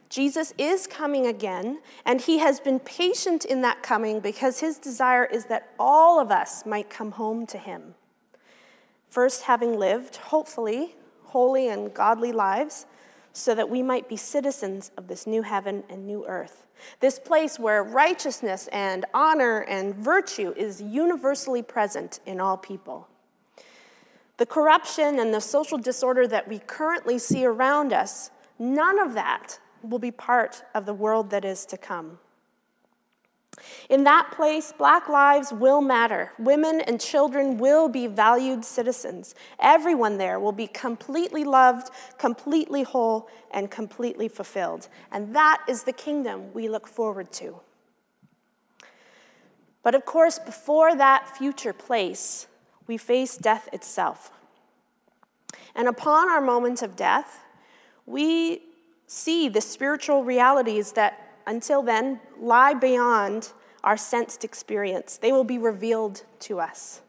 Jesus 0.10 0.54
is 0.58 0.86
coming 0.86 1.28
again, 1.28 1.80
and 2.06 2.20
he 2.20 2.40
has 2.40 2.60
been 2.60 2.80
patient 2.80 3.46
in 3.46 3.62
that 3.62 3.82
coming 3.82 4.20
because 4.20 4.60
his 4.60 4.78
desire 4.78 5.26
is 5.26 5.46
that 5.46 5.70
all 5.80 6.20
of 6.20 6.30
us 6.30 6.66
might 6.66 6.90
come 6.90 7.12
home 7.12 7.48
to 7.48 7.58
him. 7.58 7.96
First, 9.14 9.44
having 9.44 9.78
lived, 9.78 10.16
hopefully, 10.16 10.96
holy 11.26 11.68
and 11.68 11.94
godly 11.94 12.32
lives, 12.32 12.88
so 13.32 13.54
that 13.54 13.70
we 13.70 13.84
might 13.84 14.10
be 14.10 14.18
citizens 14.18 14.90
of 14.98 15.08
this 15.08 15.28
new 15.28 15.44
heaven 15.44 15.84
and 15.88 16.08
new 16.08 16.26
earth. 16.26 16.66
This 17.00 17.20
place 17.20 17.60
where 17.60 17.84
righteousness 17.84 18.68
and 18.72 19.06
honor 19.14 19.66
and 19.70 19.94
virtue 19.94 20.52
is 20.58 20.82
universally 20.82 21.62
present 21.62 22.22
in 22.26 22.42
all 22.42 22.58
people. 22.58 23.08
The 24.38 24.48
corruption 24.48 25.20
and 25.20 25.32
the 25.32 25.42
social 25.42 25.78
disorder 25.78 26.26
that 26.30 26.48
we 26.48 26.58
currently 26.58 27.20
see 27.20 27.46
around 27.46 27.94
us, 27.94 28.32
none 28.58 28.98
of 28.98 29.14
that 29.14 29.60
will 29.84 30.00
be 30.00 30.10
part 30.10 30.64
of 30.74 30.88
the 30.88 30.94
world 30.96 31.30
that 31.30 31.46
is 31.46 31.68
to 31.68 31.78
come. 31.78 32.18
In 33.90 34.04
that 34.06 34.32
place, 34.32 34.74
black 34.78 35.10
lives 35.10 35.52
will 35.52 35.82
matter. 35.82 36.32
Women 36.40 36.82
and 36.82 37.00
children 37.00 37.58
will 37.58 37.90
be 37.90 38.08
valued 38.08 38.64
citizens. 38.66 39.36
Everyone 39.60 40.18
there 40.18 40.40
will 40.40 40.52
be 40.52 40.68
completely 40.68 41.44
loved, 41.44 41.90
completely 42.18 42.84
whole, 42.84 43.30
and 43.52 43.70
completely 43.70 44.28
fulfilled. 44.28 44.88
And 45.12 45.36
that 45.36 45.64
is 45.68 45.84
the 45.84 45.94
kingdom 45.94 46.54
we 46.54 46.70
look 46.70 46.88
forward 46.88 47.32
to. 47.34 47.60
But 49.84 49.96
of 49.96 50.06
course, 50.06 50.40
before 50.40 50.96
that 50.96 51.38
future 51.38 51.74
place, 51.74 52.48
we 52.88 52.98
face 52.98 53.38
death 53.38 53.70
itself. 53.74 54.32
And 55.76 55.88
upon 55.88 56.30
our 56.30 56.42
moment 56.42 56.82
of 56.82 56.96
death, 56.96 57.44
we 58.06 58.62
see 59.08 59.50
the 59.50 59.62
spiritual 59.62 60.24
realities 60.24 60.94
that 60.94 61.23
until 61.46 61.82
then 61.82 62.20
lie 62.40 62.74
beyond 62.74 63.54
our 63.84 63.98
sensed 63.98 64.44
experience. 64.44 65.18
They 65.18 65.32
will 65.32 65.44
be 65.44 65.58
revealed 65.58 66.24
to 66.42 66.60
us. 66.60 67.02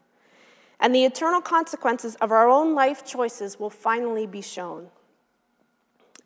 And 0.80 0.94
the 0.94 1.04
eternal 1.04 1.40
consequences 1.40 2.16
of 2.16 2.30
our 2.30 2.48
own 2.48 2.74
life 2.74 3.04
choices 3.04 3.58
will 3.58 3.70
finally 3.70 4.26
be 4.26 4.42
shown. 4.42 4.88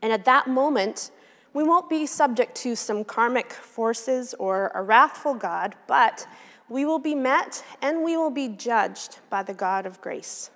And 0.00 0.12
at 0.12 0.24
that 0.24 0.48
moment, 0.48 1.10
we 1.52 1.64
won't 1.64 1.90
be 1.90 2.06
subject 2.06 2.56
to 2.58 2.76
some 2.76 3.04
karmic 3.04 3.52
forces 3.52 4.34
or 4.34 4.70
a 4.74 4.82
wrathful 4.82 5.34
God, 5.34 5.74
but 5.86 6.26
we 6.68 6.84
will 6.84 6.98
be 6.98 7.14
met 7.14 7.64
and 7.82 8.02
we 8.02 8.16
will 8.16 8.30
be 8.30 8.48
judged 8.48 9.18
by 9.30 9.42
the 9.42 9.54
God 9.54 9.86
of 9.86 10.00
grace. 10.00 10.50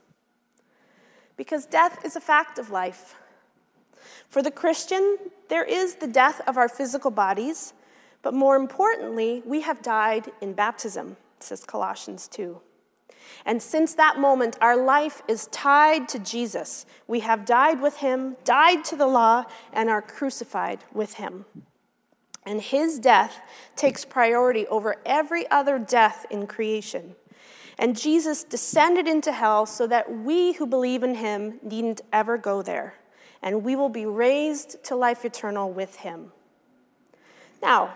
Because 1.37 1.67
death 1.67 2.05
is 2.05 2.15
a 2.17 2.21
fact 2.21 2.59
of 2.59 2.71
life. 2.71 3.17
For 4.33 4.41
the 4.41 4.51
Christian, 4.51 5.19
there 5.51 5.63
is 5.63 5.97
the 5.97 6.07
death 6.07 6.41
of 6.47 6.57
our 6.57 6.67
physical 6.67 7.11
bodies, 7.11 7.75
but 8.23 8.33
more 8.33 8.57
importantly, 8.57 9.43
we 9.45 9.61
have 9.61 9.83
died 9.83 10.33
in 10.41 10.55
baptism, 10.55 11.19
says 11.39 11.65
Colossians 11.65 12.29
2. 12.29 12.59
And 13.45 13.61
since 13.61 13.93
that 13.93 14.19
moment, 14.19 14.57
our 14.63 14.75
life 14.75 15.21
is 15.29 15.49
tied 15.49 16.09
to 16.09 16.19
Jesus. 16.19 16.87
We 17.07 17.21
have 17.21 17.45
died 17.45 17.83
with 17.83 17.99
him, 17.99 18.39
died 18.43 18.87
to 18.87 18.97
the 18.97 19.07
law, 19.07 19.45
and 19.71 19.91
are 19.91 20.01
crucified 20.01 20.79
with 20.95 21.13
him. 21.13 21.45
And 22.47 22.63
his 22.63 22.99
death 22.99 23.39
takes 23.77 24.07
priority 24.07 24.67
over 24.69 24.97
every 25.05 25.47
other 25.51 25.79
death 25.79 26.25
in 26.31 26.47
creation. 26.47 27.17
And 27.79 28.01
Jesus 28.01 28.45
descended 28.45 29.07
into 29.07 29.31
hell 29.31 29.67
so 29.67 29.87
that 29.89 30.11
we 30.11 30.55
who 30.55 30.67
believe 30.67 31.03
in 31.03 31.17
him 31.17 31.61
needn't 31.63 32.01
ever 32.15 32.39
go 32.39 32.63
there. 32.63 32.95
And 33.43 33.65
we 33.65 33.77
will 33.77 33.89
be 33.89 34.07
raised 34.07 34.83
to 34.85 34.97
life 34.97 35.25
eternal 35.25 35.71
with 35.71 35.97
him. 35.97 36.33
Now, 37.61 37.95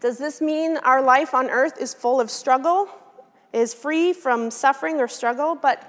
does 0.00 0.18
this 0.18 0.40
mean 0.40 0.76
our 0.78 1.02
life 1.02 1.34
on 1.34 1.50
earth 1.50 1.80
is 1.80 1.92
full 1.92 2.20
of 2.20 2.30
struggle, 2.30 2.88
is 3.52 3.74
free 3.74 4.12
from 4.12 4.50
suffering 4.50 5.00
or 5.00 5.08
struggle? 5.08 5.54
But 5.54 5.84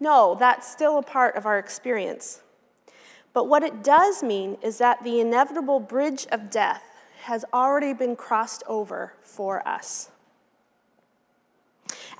no, 0.00 0.36
that's 0.38 0.70
still 0.70 0.98
a 0.98 1.02
part 1.02 1.36
of 1.36 1.46
our 1.46 1.58
experience. 1.58 2.40
But 3.32 3.48
what 3.48 3.62
it 3.62 3.82
does 3.82 4.22
mean 4.22 4.58
is 4.62 4.78
that 4.78 5.02
the 5.04 5.20
inevitable 5.20 5.80
bridge 5.80 6.26
of 6.30 6.50
death 6.50 6.82
has 7.22 7.44
already 7.52 7.92
been 7.92 8.16
crossed 8.16 8.62
over 8.66 9.14
for 9.22 9.66
us. 9.66 10.10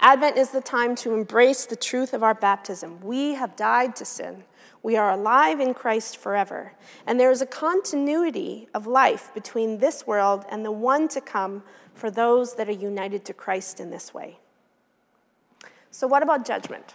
Advent 0.00 0.36
is 0.36 0.50
the 0.50 0.60
time 0.60 0.94
to 0.96 1.14
embrace 1.14 1.66
the 1.66 1.76
truth 1.76 2.14
of 2.14 2.22
our 2.22 2.34
baptism. 2.34 3.00
We 3.00 3.34
have 3.34 3.56
died 3.56 3.96
to 3.96 4.04
sin. 4.04 4.44
We 4.88 4.96
are 4.96 5.10
alive 5.10 5.60
in 5.60 5.74
Christ 5.74 6.16
forever. 6.16 6.72
And 7.06 7.20
there 7.20 7.30
is 7.30 7.42
a 7.42 7.46
continuity 7.46 8.70
of 8.72 8.86
life 8.86 9.30
between 9.34 9.76
this 9.76 10.06
world 10.06 10.46
and 10.50 10.64
the 10.64 10.72
one 10.72 11.08
to 11.08 11.20
come 11.20 11.62
for 11.92 12.10
those 12.10 12.54
that 12.54 12.70
are 12.70 12.72
united 12.72 13.22
to 13.26 13.34
Christ 13.34 13.80
in 13.80 13.90
this 13.90 14.14
way. 14.14 14.38
So, 15.90 16.06
what 16.06 16.22
about 16.22 16.46
judgment? 16.46 16.94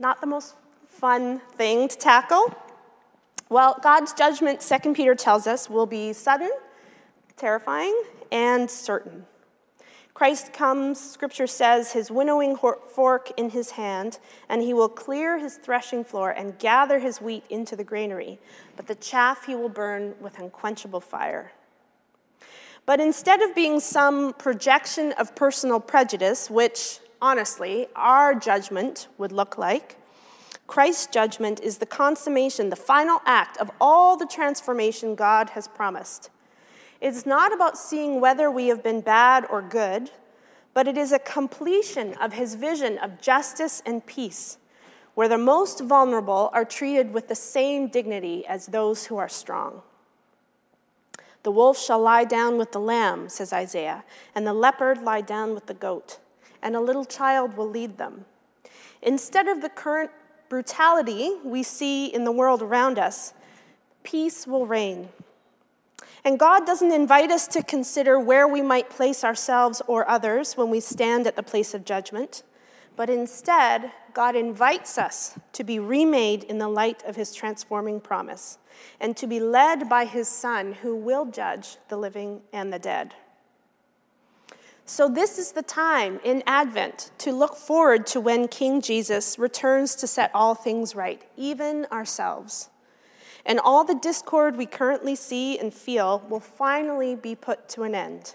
Not 0.00 0.20
the 0.20 0.26
most 0.26 0.56
fun 0.88 1.40
thing 1.54 1.86
to 1.86 1.96
tackle. 1.96 2.52
Well, 3.48 3.78
God's 3.80 4.12
judgment, 4.12 4.60
2 4.60 4.94
Peter 4.94 5.14
tells 5.14 5.46
us, 5.46 5.70
will 5.70 5.86
be 5.86 6.12
sudden, 6.12 6.50
terrifying, 7.36 8.02
and 8.32 8.68
certain. 8.68 9.26
Christ 10.18 10.52
comes, 10.52 10.98
scripture 10.98 11.46
says, 11.46 11.92
his 11.92 12.10
winnowing 12.10 12.56
fork 12.56 13.30
in 13.36 13.50
his 13.50 13.70
hand, 13.70 14.18
and 14.48 14.60
he 14.60 14.74
will 14.74 14.88
clear 14.88 15.38
his 15.38 15.58
threshing 15.58 16.02
floor 16.02 16.30
and 16.30 16.58
gather 16.58 16.98
his 16.98 17.20
wheat 17.20 17.44
into 17.50 17.76
the 17.76 17.84
granary, 17.84 18.40
but 18.74 18.88
the 18.88 18.96
chaff 18.96 19.44
he 19.46 19.54
will 19.54 19.68
burn 19.68 20.16
with 20.20 20.40
unquenchable 20.40 20.98
fire. 20.98 21.52
But 22.84 22.98
instead 22.98 23.42
of 23.42 23.54
being 23.54 23.78
some 23.78 24.32
projection 24.32 25.12
of 25.12 25.36
personal 25.36 25.78
prejudice, 25.78 26.50
which, 26.50 26.98
honestly, 27.22 27.86
our 27.94 28.34
judgment 28.34 29.06
would 29.18 29.30
look 29.30 29.56
like, 29.56 29.98
Christ's 30.66 31.06
judgment 31.06 31.60
is 31.60 31.78
the 31.78 31.86
consummation, 31.86 32.70
the 32.70 32.74
final 32.74 33.20
act 33.24 33.56
of 33.58 33.70
all 33.80 34.16
the 34.16 34.26
transformation 34.26 35.14
God 35.14 35.50
has 35.50 35.68
promised. 35.68 36.30
It's 37.00 37.24
not 37.24 37.52
about 37.52 37.78
seeing 37.78 38.20
whether 38.20 38.50
we 38.50 38.68
have 38.68 38.82
been 38.82 39.00
bad 39.00 39.46
or 39.48 39.62
good, 39.62 40.10
but 40.74 40.88
it 40.88 40.98
is 40.98 41.12
a 41.12 41.18
completion 41.18 42.14
of 42.14 42.32
his 42.32 42.54
vision 42.54 42.98
of 42.98 43.20
justice 43.20 43.82
and 43.86 44.04
peace, 44.04 44.58
where 45.14 45.28
the 45.28 45.38
most 45.38 45.80
vulnerable 45.80 46.50
are 46.52 46.64
treated 46.64 47.12
with 47.12 47.28
the 47.28 47.34
same 47.34 47.88
dignity 47.88 48.44
as 48.46 48.66
those 48.66 49.06
who 49.06 49.16
are 49.16 49.28
strong. 49.28 49.82
The 51.44 51.52
wolf 51.52 51.78
shall 51.78 52.00
lie 52.00 52.24
down 52.24 52.58
with 52.58 52.72
the 52.72 52.80
lamb, 52.80 53.28
says 53.28 53.52
Isaiah, 53.52 54.04
and 54.34 54.46
the 54.46 54.52
leopard 54.52 55.02
lie 55.02 55.20
down 55.20 55.54
with 55.54 55.66
the 55.66 55.74
goat, 55.74 56.18
and 56.62 56.74
a 56.74 56.80
little 56.80 57.04
child 57.04 57.56
will 57.56 57.68
lead 57.68 57.96
them. 57.96 58.24
Instead 59.02 59.46
of 59.46 59.62
the 59.62 59.68
current 59.68 60.10
brutality 60.48 61.36
we 61.44 61.62
see 61.62 62.06
in 62.06 62.24
the 62.24 62.32
world 62.32 62.60
around 62.60 62.98
us, 62.98 63.34
peace 64.02 64.48
will 64.48 64.66
reign 64.66 65.08
and 66.24 66.38
God 66.38 66.66
doesn't 66.66 66.92
invite 66.92 67.30
us 67.30 67.46
to 67.48 67.62
consider 67.62 68.18
where 68.18 68.48
we 68.48 68.62
might 68.62 68.90
place 68.90 69.24
ourselves 69.24 69.80
or 69.86 70.08
others 70.08 70.56
when 70.56 70.70
we 70.70 70.80
stand 70.80 71.26
at 71.26 71.36
the 71.36 71.42
place 71.42 71.74
of 71.74 71.84
judgment, 71.84 72.42
but 72.96 73.08
instead, 73.08 73.92
God 74.12 74.34
invites 74.34 74.98
us 74.98 75.38
to 75.52 75.62
be 75.62 75.78
remade 75.78 76.42
in 76.42 76.58
the 76.58 76.68
light 76.68 77.04
of 77.04 77.14
his 77.14 77.32
transforming 77.32 78.00
promise 78.00 78.58
and 79.00 79.16
to 79.16 79.26
be 79.26 79.38
led 79.38 79.88
by 79.88 80.04
his 80.04 80.28
Son 80.28 80.72
who 80.72 80.96
will 80.96 81.26
judge 81.26 81.76
the 81.88 81.96
living 81.96 82.40
and 82.52 82.72
the 82.72 82.78
dead. 82.78 83.14
So, 84.84 85.08
this 85.08 85.38
is 85.38 85.52
the 85.52 85.62
time 85.62 86.18
in 86.24 86.42
Advent 86.46 87.12
to 87.18 87.30
look 87.30 87.56
forward 87.56 88.06
to 88.08 88.20
when 88.20 88.48
King 88.48 88.80
Jesus 88.80 89.38
returns 89.38 89.94
to 89.96 90.06
set 90.06 90.30
all 90.34 90.54
things 90.54 90.96
right, 90.96 91.22
even 91.36 91.86
ourselves 91.92 92.70
and 93.46 93.60
all 93.60 93.84
the 93.84 93.94
discord 93.94 94.56
we 94.56 94.66
currently 94.66 95.14
see 95.14 95.58
and 95.58 95.72
feel 95.72 96.22
will 96.28 96.40
finally 96.40 97.14
be 97.14 97.34
put 97.34 97.68
to 97.70 97.82
an 97.82 97.94
end. 97.94 98.34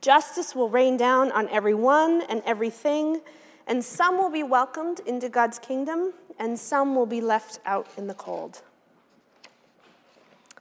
Justice 0.00 0.54
will 0.54 0.68
rain 0.68 0.96
down 0.96 1.32
on 1.32 1.48
everyone 1.48 2.22
and 2.28 2.42
everything, 2.44 3.20
and 3.66 3.84
some 3.84 4.18
will 4.18 4.30
be 4.30 4.42
welcomed 4.42 5.00
into 5.06 5.28
God's 5.28 5.58
kingdom, 5.58 6.12
and 6.38 6.58
some 6.58 6.94
will 6.94 7.06
be 7.06 7.20
left 7.20 7.60
out 7.64 7.88
in 7.96 8.06
the 8.06 8.14
cold. 8.14 8.62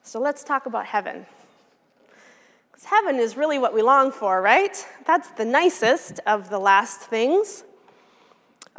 So 0.04 0.20
let's 0.20 0.44
talk 0.44 0.66
about 0.66 0.86
heaven. 0.86 1.26
Because 2.72 2.86
heaven 2.86 3.18
is 3.18 3.38
really 3.38 3.60
what 3.60 3.74
we 3.74 3.82
long 3.82 4.12
for, 4.12 4.42
right? 4.42 4.76
That's 5.06 5.30
the 5.32 5.46
nicest 5.46 6.20
of 6.26 6.50
the 6.50 6.60
last 6.60 7.02
things. 7.02 7.64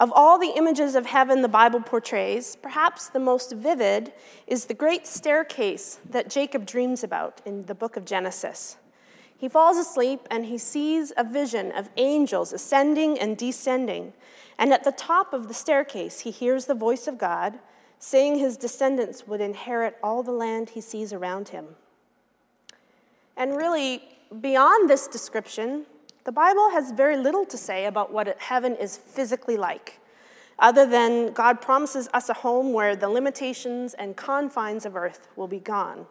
Of 0.03 0.13
all 0.17 0.37
the 0.37 0.53
images 0.57 0.97
of 0.97 1.07
heaven 1.07 1.43
the 1.43 1.49
Bible 1.49 1.81
portrays, 1.81 2.57
perhaps 2.57 3.09
the 3.09 3.21
most 3.21 3.53
vivid 3.53 4.13
is 4.49 4.65
the 4.65 4.75
great 4.75 5.07
staircase 5.07 6.01
that 6.11 6.29
Jacob 6.29 6.67
dreams 6.67 7.05
about 7.05 7.41
in 7.47 7.67
the 7.67 7.75
book 7.77 7.97
of 7.97 8.05
Genesis. 8.05 8.79
He 9.39 9.49
falls 9.49 9.77
asleep 9.77 10.27
and 10.29 10.47
he 10.47 10.59
sees 10.59 11.13
a 11.17 11.23
vision 11.23 11.71
of 11.71 11.89
angels 11.97 12.53
ascending 12.53 13.17
and 13.17 13.37
descending. 13.37 14.13
And 14.59 14.73
at 14.73 14.83
the 14.83 14.91
top 14.91 15.33
of 15.33 15.47
the 15.47 15.55
staircase, 15.55 16.19
he 16.19 16.33
hears 16.33 16.67
the 16.67 16.75
voice 16.75 17.07
of 17.07 17.17
God 17.17 17.61
saying 18.01 18.41
his 18.41 18.57
descendants 18.57 19.29
would 19.29 19.41
inherit 19.41 19.99
all 20.03 20.25
the 20.25 20.33
land 20.33 20.71
he 20.71 20.81
sees 20.81 21.13
around 21.13 21.51
him. 21.51 21.77
And 23.37 23.57
really, 23.57 24.03
beyond 24.41 24.91
this 24.91 25.07
description, 25.07 25.87
the 26.25 26.33
Bible 26.33 26.71
has 26.71 26.93
very 26.93 27.17
little 27.17 27.45
to 27.47 27.57
say 27.57 27.87
about 27.87 28.12
what 28.12 28.37
heaven 28.41 28.76
is 28.76 28.97
physically 28.97 29.57
like, 29.57 29.99
other 30.59 30.87
than 30.87 31.33
God 31.33 31.61
promises 31.61 32.09
us 32.14 32.29
a 32.29 32.35
home 32.35 32.73
where 32.73 32.95
the 32.95 33.09
limitations 33.09 33.95
and 33.95 34.17
confines 34.17 34.87
of 34.87 34.95
earth 34.95 35.29
will 35.37 35.49
be 35.49 35.59
gone. 35.59 36.07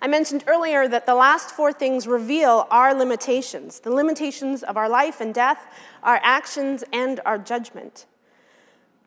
I 0.00 0.06
mentioned 0.06 0.44
earlier 0.46 0.86
that 0.88 1.06
the 1.06 1.14
last 1.14 1.50
four 1.50 1.72
things 1.72 2.06
reveal 2.06 2.66
our 2.70 2.94
limitations 2.94 3.80
the 3.80 3.90
limitations 3.90 4.62
of 4.62 4.76
our 4.76 4.88
life 4.88 5.20
and 5.20 5.34
death, 5.34 5.66
our 6.02 6.20
actions, 6.22 6.84
and 6.92 7.20
our 7.26 7.38
judgment. 7.38 8.06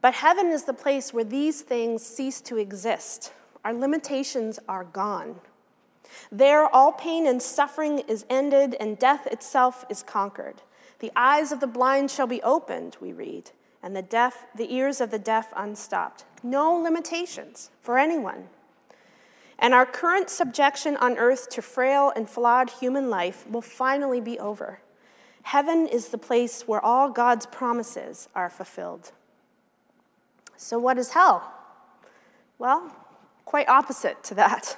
But 0.01 0.15
heaven 0.15 0.47
is 0.47 0.63
the 0.63 0.73
place 0.73 1.13
where 1.13 1.23
these 1.23 1.61
things 1.61 2.03
cease 2.03 2.41
to 2.41 2.57
exist. 2.57 3.33
Our 3.63 3.73
limitations 3.73 4.59
are 4.67 4.83
gone. 4.83 5.39
There, 6.31 6.67
all 6.67 6.91
pain 6.91 7.27
and 7.27 7.41
suffering 7.41 7.99
is 7.99 8.25
ended, 8.29 8.75
and 8.79 8.97
death 8.97 9.27
itself 9.27 9.85
is 9.89 10.03
conquered. 10.03 10.61
The 10.99 11.11
eyes 11.15 11.51
of 11.51 11.59
the 11.59 11.67
blind 11.67 12.11
shall 12.11 12.27
be 12.27 12.41
opened, 12.43 12.97
we 13.01 13.11
read, 13.11 13.51
and 13.81 13.95
the 13.95 14.01
deaf, 14.01 14.45
the 14.55 14.73
ears 14.73 15.01
of 15.01 15.11
the 15.11 15.19
deaf 15.19 15.51
unstopped. 15.55 16.25
No 16.43 16.73
limitations 16.73 17.71
for 17.81 17.97
anyone. 17.97 18.49
And 19.57 19.73
our 19.73 19.85
current 19.85 20.29
subjection 20.29 20.97
on 20.97 21.17
earth 21.17 21.49
to 21.51 21.61
frail 21.61 22.11
and 22.15 22.29
flawed 22.29 22.69
human 22.69 23.09
life 23.09 23.49
will 23.49 23.61
finally 23.61 24.19
be 24.19 24.39
over. 24.39 24.79
Heaven 25.43 25.87
is 25.87 26.09
the 26.09 26.17
place 26.17 26.67
where 26.67 26.83
all 26.83 27.09
God's 27.09 27.45
promises 27.45 28.29
are 28.35 28.49
fulfilled. 28.49 29.11
So, 30.57 30.77
what 30.77 30.97
is 30.97 31.11
hell? 31.11 31.51
Well, 32.59 32.95
quite 33.45 33.67
opposite 33.67 34.23
to 34.25 34.35
that. 34.35 34.77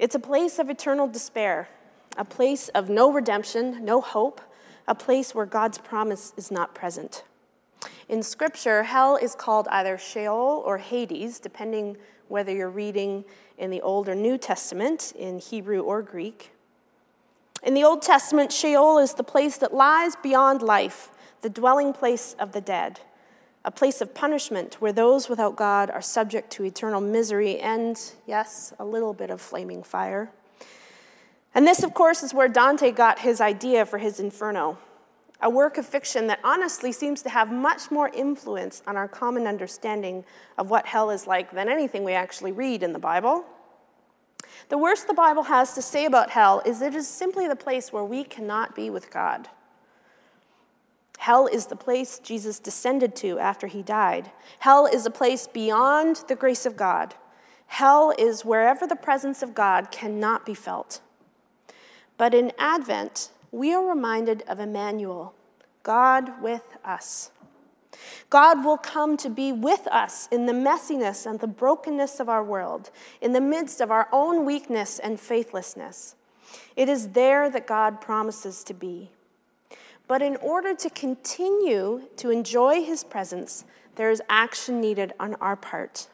It's 0.00 0.14
a 0.14 0.18
place 0.18 0.58
of 0.58 0.70
eternal 0.70 1.06
despair, 1.08 1.68
a 2.16 2.24
place 2.24 2.70
of 2.70 2.88
no 2.88 3.12
redemption, 3.12 3.84
no 3.84 4.00
hope, 4.00 4.40
a 4.88 4.94
place 4.94 5.34
where 5.34 5.44
God's 5.44 5.76
promise 5.76 6.32
is 6.38 6.50
not 6.50 6.74
present. 6.74 7.22
In 8.08 8.22
Scripture, 8.22 8.84
hell 8.84 9.16
is 9.16 9.34
called 9.34 9.68
either 9.68 9.98
Sheol 9.98 10.62
or 10.64 10.78
Hades, 10.78 11.38
depending 11.38 11.98
whether 12.28 12.50
you're 12.50 12.70
reading 12.70 13.26
in 13.58 13.68
the 13.68 13.82
Old 13.82 14.08
or 14.08 14.14
New 14.14 14.38
Testament, 14.38 15.12
in 15.18 15.38
Hebrew 15.38 15.82
or 15.82 16.00
Greek. 16.00 16.52
In 17.62 17.74
the 17.74 17.84
Old 17.84 18.00
Testament, 18.00 18.52
Sheol 18.52 18.96
is 18.96 19.12
the 19.12 19.22
place 19.22 19.58
that 19.58 19.74
lies 19.74 20.16
beyond 20.22 20.62
life, 20.62 21.10
the 21.42 21.50
dwelling 21.50 21.92
place 21.92 22.34
of 22.38 22.52
the 22.52 22.62
dead 22.62 23.00
a 23.64 23.70
place 23.70 24.00
of 24.00 24.14
punishment 24.14 24.80
where 24.80 24.92
those 24.92 25.28
without 25.28 25.56
God 25.56 25.90
are 25.90 26.00
subject 26.00 26.50
to 26.52 26.64
eternal 26.64 27.00
misery 27.00 27.58
and, 27.58 28.00
yes, 28.26 28.72
a 28.78 28.84
little 28.84 29.12
bit 29.12 29.30
of 29.30 29.40
flaming 29.40 29.82
fire. 29.82 30.30
And 31.54 31.66
this, 31.66 31.82
of 31.82 31.92
course, 31.92 32.22
is 32.22 32.32
where 32.32 32.48
Dante 32.48 32.90
got 32.90 33.18
his 33.18 33.40
idea 33.40 33.84
for 33.84 33.98
his 33.98 34.20
Inferno, 34.20 34.78
a 35.42 35.50
work 35.50 35.78
of 35.78 35.86
fiction 35.86 36.26
that 36.28 36.38
honestly 36.44 36.92
seems 36.92 37.22
to 37.22 37.28
have 37.28 37.50
much 37.50 37.90
more 37.90 38.08
influence 38.08 38.82
on 38.86 38.96
our 38.96 39.08
common 39.08 39.46
understanding 39.46 40.24
of 40.56 40.70
what 40.70 40.86
hell 40.86 41.10
is 41.10 41.26
like 41.26 41.50
than 41.50 41.68
anything 41.68 42.04
we 42.04 42.12
actually 42.12 42.52
read 42.52 42.82
in 42.82 42.92
the 42.92 42.98
Bible. 42.98 43.44
The 44.68 44.78
worst 44.78 45.06
the 45.06 45.14
Bible 45.14 45.44
has 45.44 45.74
to 45.74 45.82
say 45.82 46.06
about 46.06 46.30
hell 46.30 46.62
is 46.64 46.80
it 46.80 46.94
is 46.94 47.08
simply 47.08 47.48
the 47.48 47.56
place 47.56 47.92
where 47.92 48.04
we 48.04 48.24
cannot 48.24 48.74
be 48.74 48.88
with 48.88 49.10
God. 49.10 49.48
Hell 51.20 51.46
is 51.48 51.66
the 51.66 51.76
place 51.76 52.18
Jesus 52.18 52.58
descended 52.58 53.14
to 53.16 53.38
after 53.38 53.66
he 53.66 53.82
died. 53.82 54.30
Hell 54.60 54.86
is 54.86 55.04
a 55.04 55.10
place 55.10 55.46
beyond 55.46 56.24
the 56.28 56.34
grace 56.34 56.64
of 56.64 56.78
God. 56.78 57.14
Hell 57.66 58.14
is 58.18 58.42
wherever 58.42 58.86
the 58.86 58.96
presence 58.96 59.42
of 59.42 59.54
God 59.54 59.90
cannot 59.90 60.46
be 60.46 60.54
felt. 60.54 61.02
But 62.16 62.32
in 62.32 62.52
Advent, 62.58 63.32
we 63.52 63.74
are 63.74 63.84
reminded 63.84 64.44
of 64.48 64.60
Emmanuel, 64.60 65.34
God 65.82 66.40
with 66.40 66.78
us. 66.86 67.30
God 68.30 68.64
will 68.64 68.78
come 68.78 69.18
to 69.18 69.28
be 69.28 69.52
with 69.52 69.86
us 69.88 70.26
in 70.32 70.46
the 70.46 70.54
messiness 70.54 71.26
and 71.26 71.38
the 71.38 71.46
brokenness 71.46 72.18
of 72.18 72.30
our 72.30 72.42
world, 72.42 72.90
in 73.20 73.34
the 73.34 73.42
midst 73.42 73.82
of 73.82 73.90
our 73.90 74.08
own 74.10 74.46
weakness 74.46 74.98
and 74.98 75.20
faithlessness. 75.20 76.14
It 76.76 76.88
is 76.88 77.08
there 77.08 77.50
that 77.50 77.66
God 77.66 78.00
promises 78.00 78.64
to 78.64 78.72
be. 78.72 79.10
But 80.10 80.22
in 80.22 80.34
order 80.38 80.74
to 80.74 80.90
continue 80.90 82.08
to 82.16 82.30
enjoy 82.30 82.82
his 82.82 83.04
presence, 83.04 83.64
there 83.94 84.10
is 84.10 84.20
action 84.28 84.80
needed 84.80 85.12
on 85.20 85.36
our 85.36 85.54
part. 85.54 86.08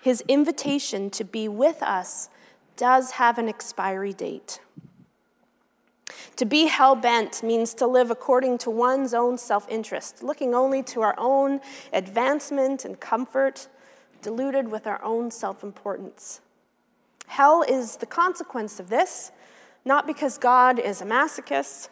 His 0.00 0.22
invitation 0.28 1.10
to 1.10 1.24
be 1.24 1.46
with 1.46 1.82
us 1.82 2.30
does 2.78 3.10
have 3.10 3.36
an 3.36 3.46
expiry 3.46 4.14
date. 4.14 4.60
To 6.36 6.46
be 6.46 6.68
hell 6.68 6.94
bent 6.94 7.42
means 7.42 7.74
to 7.74 7.86
live 7.86 8.10
according 8.10 8.56
to 8.58 8.70
one's 8.70 9.12
own 9.12 9.36
self 9.36 9.68
interest, 9.68 10.22
looking 10.22 10.54
only 10.54 10.82
to 10.84 11.02
our 11.02 11.14
own 11.18 11.60
advancement 11.92 12.86
and 12.86 12.98
comfort, 12.98 13.68
deluded 14.22 14.70
with 14.72 14.86
our 14.86 15.04
own 15.04 15.30
self 15.30 15.62
importance. 15.62 16.40
Hell 17.26 17.62
is 17.68 17.96
the 17.96 18.06
consequence 18.06 18.80
of 18.80 18.88
this, 18.88 19.32
not 19.84 20.06
because 20.06 20.38
God 20.38 20.78
is 20.78 21.02
a 21.02 21.04
masochist, 21.04 21.90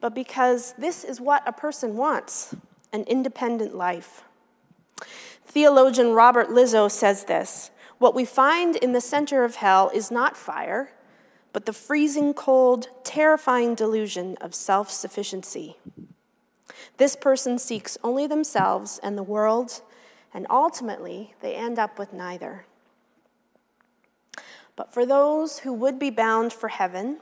but 0.00 0.14
because 0.14 0.74
this 0.78 1.04
is 1.04 1.20
what 1.20 1.46
a 1.46 1.52
person 1.52 1.96
wants 1.96 2.54
an 2.92 3.04
independent 3.04 3.74
life. 3.74 4.22
Theologian 5.44 6.12
Robert 6.12 6.48
Lizzo 6.48 6.90
says 6.90 7.24
this 7.24 7.70
What 7.98 8.14
we 8.14 8.24
find 8.24 8.76
in 8.76 8.92
the 8.92 9.00
center 9.00 9.44
of 9.44 9.56
hell 9.56 9.90
is 9.92 10.10
not 10.10 10.36
fire, 10.36 10.92
but 11.52 11.66
the 11.66 11.72
freezing 11.72 12.34
cold, 12.34 12.88
terrifying 13.04 13.74
delusion 13.74 14.36
of 14.40 14.54
self 14.54 14.90
sufficiency. 14.90 15.76
This 16.96 17.16
person 17.16 17.58
seeks 17.58 17.96
only 18.04 18.26
themselves 18.26 19.00
and 19.02 19.16
the 19.16 19.22
world, 19.22 19.80
and 20.32 20.46
ultimately 20.50 21.34
they 21.40 21.54
end 21.54 21.78
up 21.78 21.98
with 21.98 22.12
neither. 22.12 22.66
But 24.76 24.92
for 24.92 25.04
those 25.04 25.60
who 25.60 25.72
would 25.72 25.98
be 25.98 26.10
bound 26.10 26.52
for 26.52 26.68
heaven, 26.68 27.18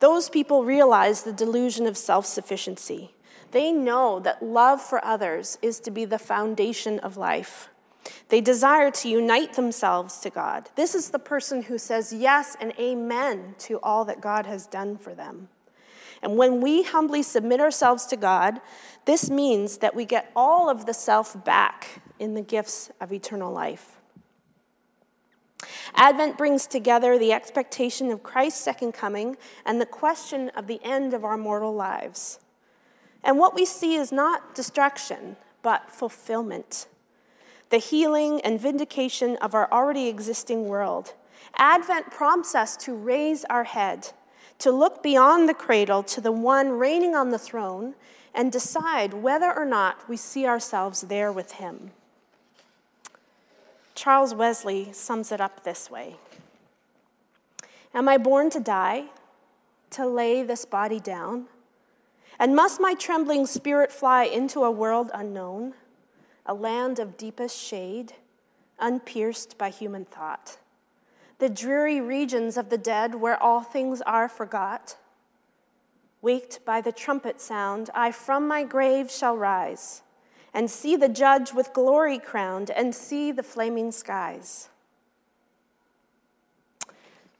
those 0.00 0.28
people 0.28 0.64
realize 0.64 1.22
the 1.22 1.32
delusion 1.32 1.86
of 1.86 1.96
self 1.96 2.26
sufficiency. 2.26 3.14
They 3.52 3.72
know 3.72 4.20
that 4.20 4.42
love 4.42 4.80
for 4.80 5.04
others 5.04 5.58
is 5.62 5.80
to 5.80 5.90
be 5.90 6.04
the 6.04 6.18
foundation 6.18 6.98
of 7.00 7.16
life. 7.16 7.68
They 8.28 8.40
desire 8.40 8.90
to 8.92 9.08
unite 9.08 9.54
themselves 9.54 10.18
to 10.20 10.30
God. 10.30 10.70
This 10.74 10.94
is 10.94 11.10
the 11.10 11.18
person 11.18 11.62
who 11.62 11.76
says 11.76 12.12
yes 12.12 12.56
and 12.60 12.72
amen 12.78 13.56
to 13.60 13.78
all 13.82 14.04
that 14.06 14.20
God 14.20 14.46
has 14.46 14.66
done 14.66 14.96
for 14.96 15.14
them. 15.14 15.48
And 16.22 16.36
when 16.36 16.60
we 16.60 16.82
humbly 16.82 17.22
submit 17.22 17.60
ourselves 17.60 18.06
to 18.06 18.16
God, 18.16 18.60
this 19.04 19.30
means 19.30 19.78
that 19.78 19.94
we 19.94 20.04
get 20.04 20.30
all 20.36 20.70
of 20.70 20.86
the 20.86 20.94
self 20.94 21.44
back 21.44 22.02
in 22.18 22.34
the 22.34 22.42
gifts 22.42 22.90
of 23.00 23.12
eternal 23.12 23.52
life. 23.52 23.99
Advent 25.94 26.38
brings 26.38 26.66
together 26.66 27.18
the 27.18 27.32
expectation 27.32 28.10
of 28.10 28.22
Christ's 28.22 28.60
second 28.60 28.92
coming 28.92 29.36
and 29.66 29.80
the 29.80 29.86
question 29.86 30.50
of 30.50 30.66
the 30.66 30.80
end 30.82 31.14
of 31.14 31.24
our 31.24 31.36
mortal 31.36 31.74
lives. 31.74 32.38
And 33.22 33.38
what 33.38 33.54
we 33.54 33.64
see 33.64 33.96
is 33.96 34.12
not 34.12 34.54
destruction, 34.54 35.36
but 35.62 35.90
fulfillment. 35.90 36.86
The 37.70 37.78
healing 37.78 38.40
and 38.40 38.60
vindication 38.60 39.36
of 39.36 39.54
our 39.54 39.70
already 39.70 40.08
existing 40.08 40.68
world. 40.68 41.14
Advent 41.56 42.10
prompts 42.10 42.54
us 42.54 42.76
to 42.78 42.94
raise 42.94 43.44
our 43.46 43.64
head, 43.64 44.12
to 44.58 44.70
look 44.70 45.02
beyond 45.02 45.48
the 45.48 45.54
cradle 45.54 46.02
to 46.04 46.20
the 46.20 46.32
one 46.32 46.70
reigning 46.70 47.14
on 47.14 47.30
the 47.30 47.38
throne, 47.38 47.94
and 48.34 48.52
decide 48.52 49.12
whether 49.12 49.52
or 49.52 49.64
not 49.64 50.08
we 50.08 50.16
see 50.16 50.46
ourselves 50.46 51.02
there 51.02 51.32
with 51.32 51.52
him. 51.52 51.90
Charles 54.00 54.34
Wesley 54.34 54.94
sums 54.94 55.30
it 55.30 55.42
up 55.42 55.62
this 55.62 55.90
way 55.90 56.16
Am 57.92 58.08
I 58.08 58.16
born 58.16 58.48
to 58.48 58.58
die, 58.58 59.08
to 59.90 60.06
lay 60.06 60.42
this 60.42 60.64
body 60.64 60.98
down? 60.98 61.48
And 62.38 62.56
must 62.56 62.80
my 62.80 62.94
trembling 62.94 63.44
spirit 63.44 63.92
fly 63.92 64.24
into 64.24 64.64
a 64.64 64.70
world 64.70 65.10
unknown, 65.12 65.74
a 66.46 66.54
land 66.54 66.98
of 66.98 67.18
deepest 67.18 67.60
shade, 67.60 68.14
unpierced 68.78 69.58
by 69.58 69.68
human 69.68 70.06
thought? 70.06 70.56
The 71.38 71.50
dreary 71.50 72.00
regions 72.00 72.56
of 72.56 72.70
the 72.70 72.78
dead 72.78 73.16
where 73.16 73.36
all 73.42 73.60
things 73.60 74.00
are 74.06 74.30
forgot? 74.30 74.96
Waked 76.22 76.64
by 76.64 76.80
the 76.80 76.90
trumpet 76.90 77.38
sound, 77.38 77.90
I 77.94 78.12
from 78.12 78.48
my 78.48 78.64
grave 78.64 79.10
shall 79.10 79.36
rise 79.36 80.00
and 80.52 80.70
see 80.70 80.96
the 80.96 81.08
judge 81.08 81.52
with 81.52 81.72
glory 81.72 82.18
crowned, 82.18 82.70
and 82.70 82.94
see 82.94 83.32
the 83.32 83.42
flaming 83.42 83.92
skies. 83.92 84.68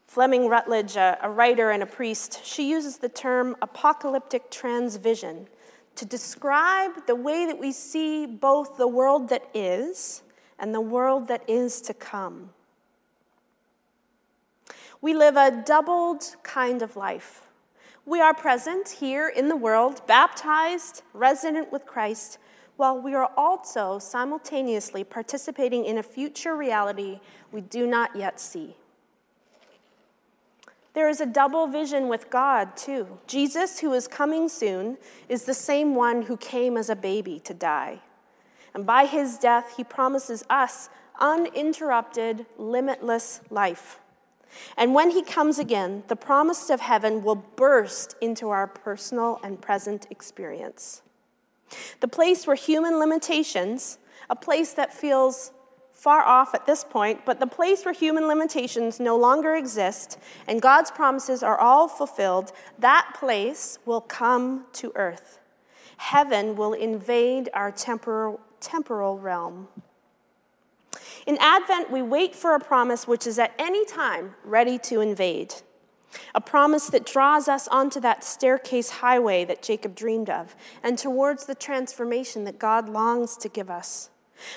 Fleming 0.06 0.48
Rutledge, 0.48 0.96
a, 0.96 1.18
a, 1.22 1.30
writer 1.30 1.70
and 1.70 1.82
a 1.82 1.86
priest, 1.86 2.44
she 2.44 2.68
uses 2.68 2.98
the 2.98 3.08
term 3.08 3.56
apocalyptic 3.62 4.50
transvision 4.50 5.46
to 5.94 6.04
describe 6.04 7.06
the 7.06 7.14
way 7.14 7.46
that 7.46 7.58
we 7.58 7.72
see 7.72 8.26
both 8.26 8.76
the 8.76 8.88
world 8.88 9.28
that 9.28 9.44
is 9.54 10.22
and 10.58 10.74
the 10.74 10.80
world 10.80 11.28
that 11.28 11.48
is 11.48 11.80
to 11.82 11.94
come. 11.94 12.50
We 15.00 15.14
live 15.14 15.36
a 15.36 15.62
doubled 15.64 16.36
kind 16.42 16.82
of 16.82 16.96
life. 16.96 17.46
We 18.04 18.20
are 18.20 18.34
present 18.34 18.88
here 18.88 19.28
in 19.28 19.48
the 19.48 19.56
world, 19.56 20.02
baptized, 20.06 21.02
resident 21.14 21.70
with 21.70 21.86
Christ, 21.86 22.38
while 22.80 22.98
we 22.98 23.12
are 23.12 23.30
also 23.36 23.98
simultaneously 23.98 25.04
participating 25.04 25.84
in 25.84 25.98
a 25.98 26.02
future 26.02 26.56
reality 26.56 27.20
we 27.52 27.60
do 27.60 27.86
not 27.86 28.16
yet 28.16 28.40
see. 28.40 28.74
There 30.94 31.06
is 31.06 31.20
a 31.20 31.26
double 31.26 31.66
vision 31.66 32.08
with 32.08 32.30
God, 32.30 32.78
too. 32.78 33.18
Jesus, 33.26 33.80
who 33.80 33.92
is 33.92 34.08
coming 34.08 34.48
soon, 34.48 34.96
is 35.28 35.44
the 35.44 35.52
same 35.52 35.94
one 35.94 36.22
who 36.22 36.38
came 36.38 36.78
as 36.78 36.88
a 36.88 36.96
baby 36.96 37.38
to 37.40 37.52
die. 37.52 38.00
And 38.72 38.86
by 38.86 39.04
his 39.04 39.36
death, 39.36 39.74
he 39.76 39.84
promises 39.84 40.42
us 40.48 40.88
uninterrupted, 41.20 42.46
limitless 42.56 43.42
life. 43.50 43.98
And 44.78 44.94
when 44.94 45.10
he 45.10 45.22
comes 45.22 45.58
again, 45.58 46.02
the 46.08 46.16
promise 46.16 46.70
of 46.70 46.80
heaven 46.80 47.22
will 47.22 47.44
burst 47.56 48.16
into 48.22 48.48
our 48.48 48.66
personal 48.66 49.38
and 49.44 49.60
present 49.60 50.06
experience. 50.08 51.02
The 52.00 52.08
place 52.08 52.46
where 52.46 52.56
human 52.56 52.98
limitations, 52.98 53.98
a 54.28 54.36
place 54.36 54.72
that 54.74 54.92
feels 54.92 55.52
far 55.92 56.22
off 56.22 56.54
at 56.54 56.66
this 56.66 56.82
point, 56.82 57.26
but 57.26 57.40
the 57.40 57.46
place 57.46 57.84
where 57.84 57.92
human 57.92 58.26
limitations 58.26 58.98
no 58.98 59.16
longer 59.16 59.54
exist 59.54 60.18
and 60.48 60.62
God's 60.62 60.90
promises 60.90 61.42
are 61.42 61.58
all 61.58 61.88
fulfilled, 61.88 62.52
that 62.78 63.14
place 63.18 63.78
will 63.84 64.00
come 64.00 64.64
to 64.74 64.92
earth. 64.94 65.38
Heaven 65.98 66.56
will 66.56 66.72
invade 66.72 67.50
our 67.52 67.70
temporal, 67.70 68.40
temporal 68.60 69.18
realm. 69.18 69.68
In 71.26 71.36
Advent, 71.38 71.90
we 71.90 72.00
wait 72.00 72.34
for 72.34 72.54
a 72.54 72.60
promise 72.60 73.06
which 73.06 73.26
is 73.26 73.38
at 73.38 73.52
any 73.58 73.84
time 73.84 74.34
ready 74.42 74.78
to 74.78 75.02
invade. 75.02 75.54
A 76.34 76.40
promise 76.40 76.86
that 76.88 77.06
draws 77.06 77.48
us 77.48 77.68
onto 77.68 78.00
that 78.00 78.24
staircase 78.24 78.90
highway 78.90 79.44
that 79.44 79.62
Jacob 79.62 79.94
dreamed 79.94 80.30
of 80.30 80.56
and 80.82 80.98
towards 80.98 81.46
the 81.46 81.54
transformation 81.54 82.44
that 82.44 82.58
God 82.58 82.88
longs 82.88 83.36
to 83.38 83.48
give 83.48 83.70
us. 83.70 84.10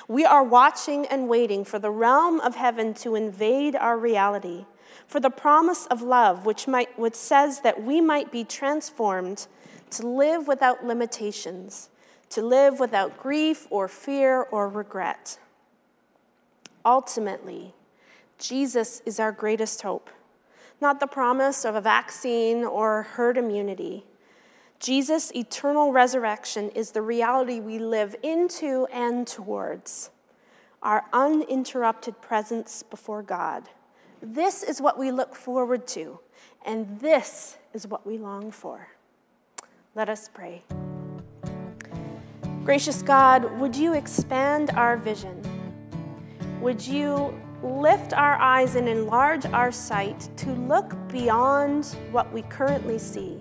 We 0.08 0.26
are 0.26 0.44
watching 0.44 1.06
and 1.08 1.28
waiting 1.28 1.66
for 1.66 1.80
the 1.80 1.92
realm 1.92 2.40
of 2.40 2.56
heaven 2.56 2.94
to 2.96 3.16
invade 3.16 3.76
our 3.76 3.98
reality, 3.98 4.66
for 5.08 5.20
the 5.20 5.30
promise 5.30 5.86
of 5.88 6.02
love, 6.02 6.46
which, 6.46 6.68
might, 6.68 6.98
which 6.98 7.16
says 7.16 7.62
that 7.62 7.84
we 7.84 8.00
might 8.00 8.32
be 8.32 8.44
transformed 8.44 9.48
to 9.92 10.08
live 10.08 10.48
without 10.48 10.86
limitations, 10.86 11.90
to 12.30 12.42
live 12.42 12.80
without 12.80 13.18
grief 13.18 13.68
or 13.70 13.88
fear 13.88 14.44
or 14.44 14.70
regret. 14.70 15.38
Ultimately, 16.86 17.74
Jesus 18.40 19.02
is 19.06 19.20
our 19.20 19.32
greatest 19.32 19.82
hope 19.82 20.10
not 20.84 21.00
the 21.00 21.08
promise 21.08 21.66
of 21.66 21.76
a 21.76 21.82
vaccine 21.82 22.64
or 22.64 23.04
herd 23.04 23.38
immunity. 23.38 24.06
Jesus' 24.80 25.32
eternal 25.34 25.94
resurrection 25.94 26.70
is 26.72 26.92
the 26.92 27.02
reality 27.02 27.62
we 27.62 27.80
live 27.80 28.16
into 28.22 28.86
and 28.92 29.26
towards 29.26 30.12
our 30.82 31.06
uninterrupted 31.14 32.22
presence 32.22 32.84
before 32.84 33.24
God. 33.24 33.70
This 34.22 34.62
is 34.62 34.82
what 34.82 35.00
we 35.00 35.10
look 35.10 35.36
forward 35.36 35.88
to, 35.88 36.20
and 36.66 37.00
this 37.00 37.58
is 37.74 37.88
what 37.88 38.06
we 38.06 38.18
long 38.18 38.52
for. 38.52 38.90
Let 39.96 40.10
us 40.10 40.30
pray. 40.34 40.64
Gracious 42.66 43.02
God, 43.02 43.58
would 43.60 43.74
you 43.74 43.94
expand 43.94 44.72
our 44.72 44.98
vision? 44.98 45.42
Would 46.60 46.86
you 46.86 47.34
lift 47.64 48.14
our 48.14 48.36
eyes 48.36 48.76
and 48.76 48.88
enlarge 48.88 49.46
our 49.48 49.72
sight 49.72 50.30
to 50.38 50.52
look 50.52 50.94
beyond 51.10 51.86
what 52.12 52.32
we 52.34 52.42
currently 52.44 53.00
see 53.00 53.40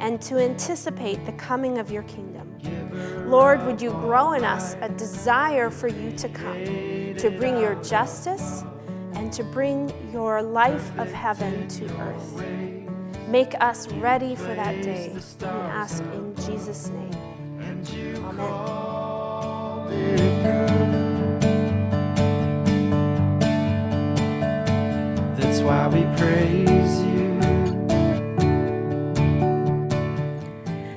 and 0.00 0.20
to 0.22 0.38
anticipate 0.38 1.24
the 1.26 1.32
coming 1.32 1.78
of 1.78 1.90
your 1.90 2.02
kingdom. 2.04 2.58
Lord, 3.28 3.64
would 3.66 3.80
you 3.80 3.90
grow 3.90 4.32
in 4.32 4.44
us 4.44 4.76
a 4.80 4.88
desire 4.88 5.70
for 5.70 5.88
you 5.88 6.12
to 6.12 6.28
come, 6.28 6.64
to 7.16 7.30
bring 7.38 7.58
your 7.58 7.74
justice 7.76 8.64
and 9.14 9.32
to 9.32 9.44
bring 9.44 9.92
your 10.12 10.42
life 10.42 10.98
of 10.98 11.12
heaven 11.12 11.68
to 11.68 11.84
earth. 12.00 12.42
Make 13.28 13.54
us 13.60 13.86
ready 13.92 14.34
for 14.34 14.54
that 14.54 14.82
day. 14.82 15.12
We 15.14 15.46
ask 15.46 16.02
in 16.02 16.34
Jesus' 16.36 16.88
name. 16.88 17.10
Amen. 19.92 20.89
Why 25.70 25.86
we 25.86 26.02
praise 26.16 27.00
you. 27.00 27.38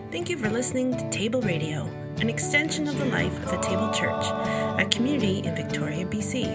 Thank 0.10 0.32
you 0.32 0.38
for 0.40 0.50
listening 0.50 0.98
to 0.98 1.10
Table 1.12 1.42
Radio, 1.42 1.88
an 2.22 2.28
extension 2.28 2.88
of 2.88 2.98
the 2.98 3.06
life 3.06 3.38
of 3.44 3.52
the 3.52 3.58
Table 3.58 3.92
Church, 3.94 4.26
a 4.82 4.88
community 4.90 5.44
in 5.48 5.56
Victoria, 5.56 6.08
BC. 6.08 6.48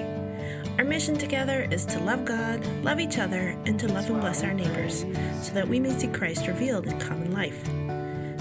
Our 0.79 0.85
mission 0.85 1.17
together 1.17 1.69
is 1.71 1.87
to 1.87 2.01
love 2.01 2.25
God, 2.25 2.67
love 2.83 2.99
each 2.99 3.19
other, 3.19 3.57
and 3.67 3.79
to 3.79 3.87
love 3.87 4.11
and 4.11 4.21
bless 4.21 4.43
our 4.43 4.53
neighbors 4.53 5.07
so 5.41 5.55
that 5.55 5.69
we 5.69 5.79
may 5.79 5.97
see 5.97 6.09
Christ 6.09 6.49
revealed 6.49 6.89
in 6.89 6.99
common 6.99 7.31
life. 7.31 7.69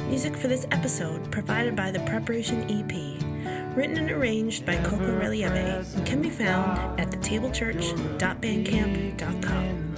Music 0.08 0.36
for 0.36 0.48
this 0.48 0.66
episode 0.72 1.32
provided 1.32 1.76
by 1.76 1.92
the 1.92 2.00
Preparation 2.00 2.66
EP 2.72 3.27
written 3.78 3.98
and 3.98 4.10
arranged 4.10 4.66
by 4.66 4.76
Coco 4.78 5.20
Relieve, 5.20 5.86
can 6.04 6.20
be 6.20 6.32
found 6.32 7.00
at 7.00 7.12
thetablechurch.bandcamp.com. 7.12 9.96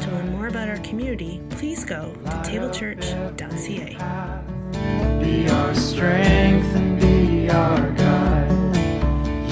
To 0.00 0.10
learn 0.10 0.32
more 0.32 0.48
about 0.48 0.68
our 0.68 0.78
community, 0.78 1.40
please 1.50 1.84
go 1.84 2.12
to 2.24 2.30
tablechurch.ca. 2.30 5.22
Be 5.22 5.48
our 5.48 5.74
strength 5.76 6.74
and 6.74 7.00
be 7.00 7.48
our 7.50 7.90
God. 7.92 8.50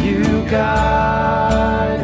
You 0.03 0.25
God. 0.51 1.98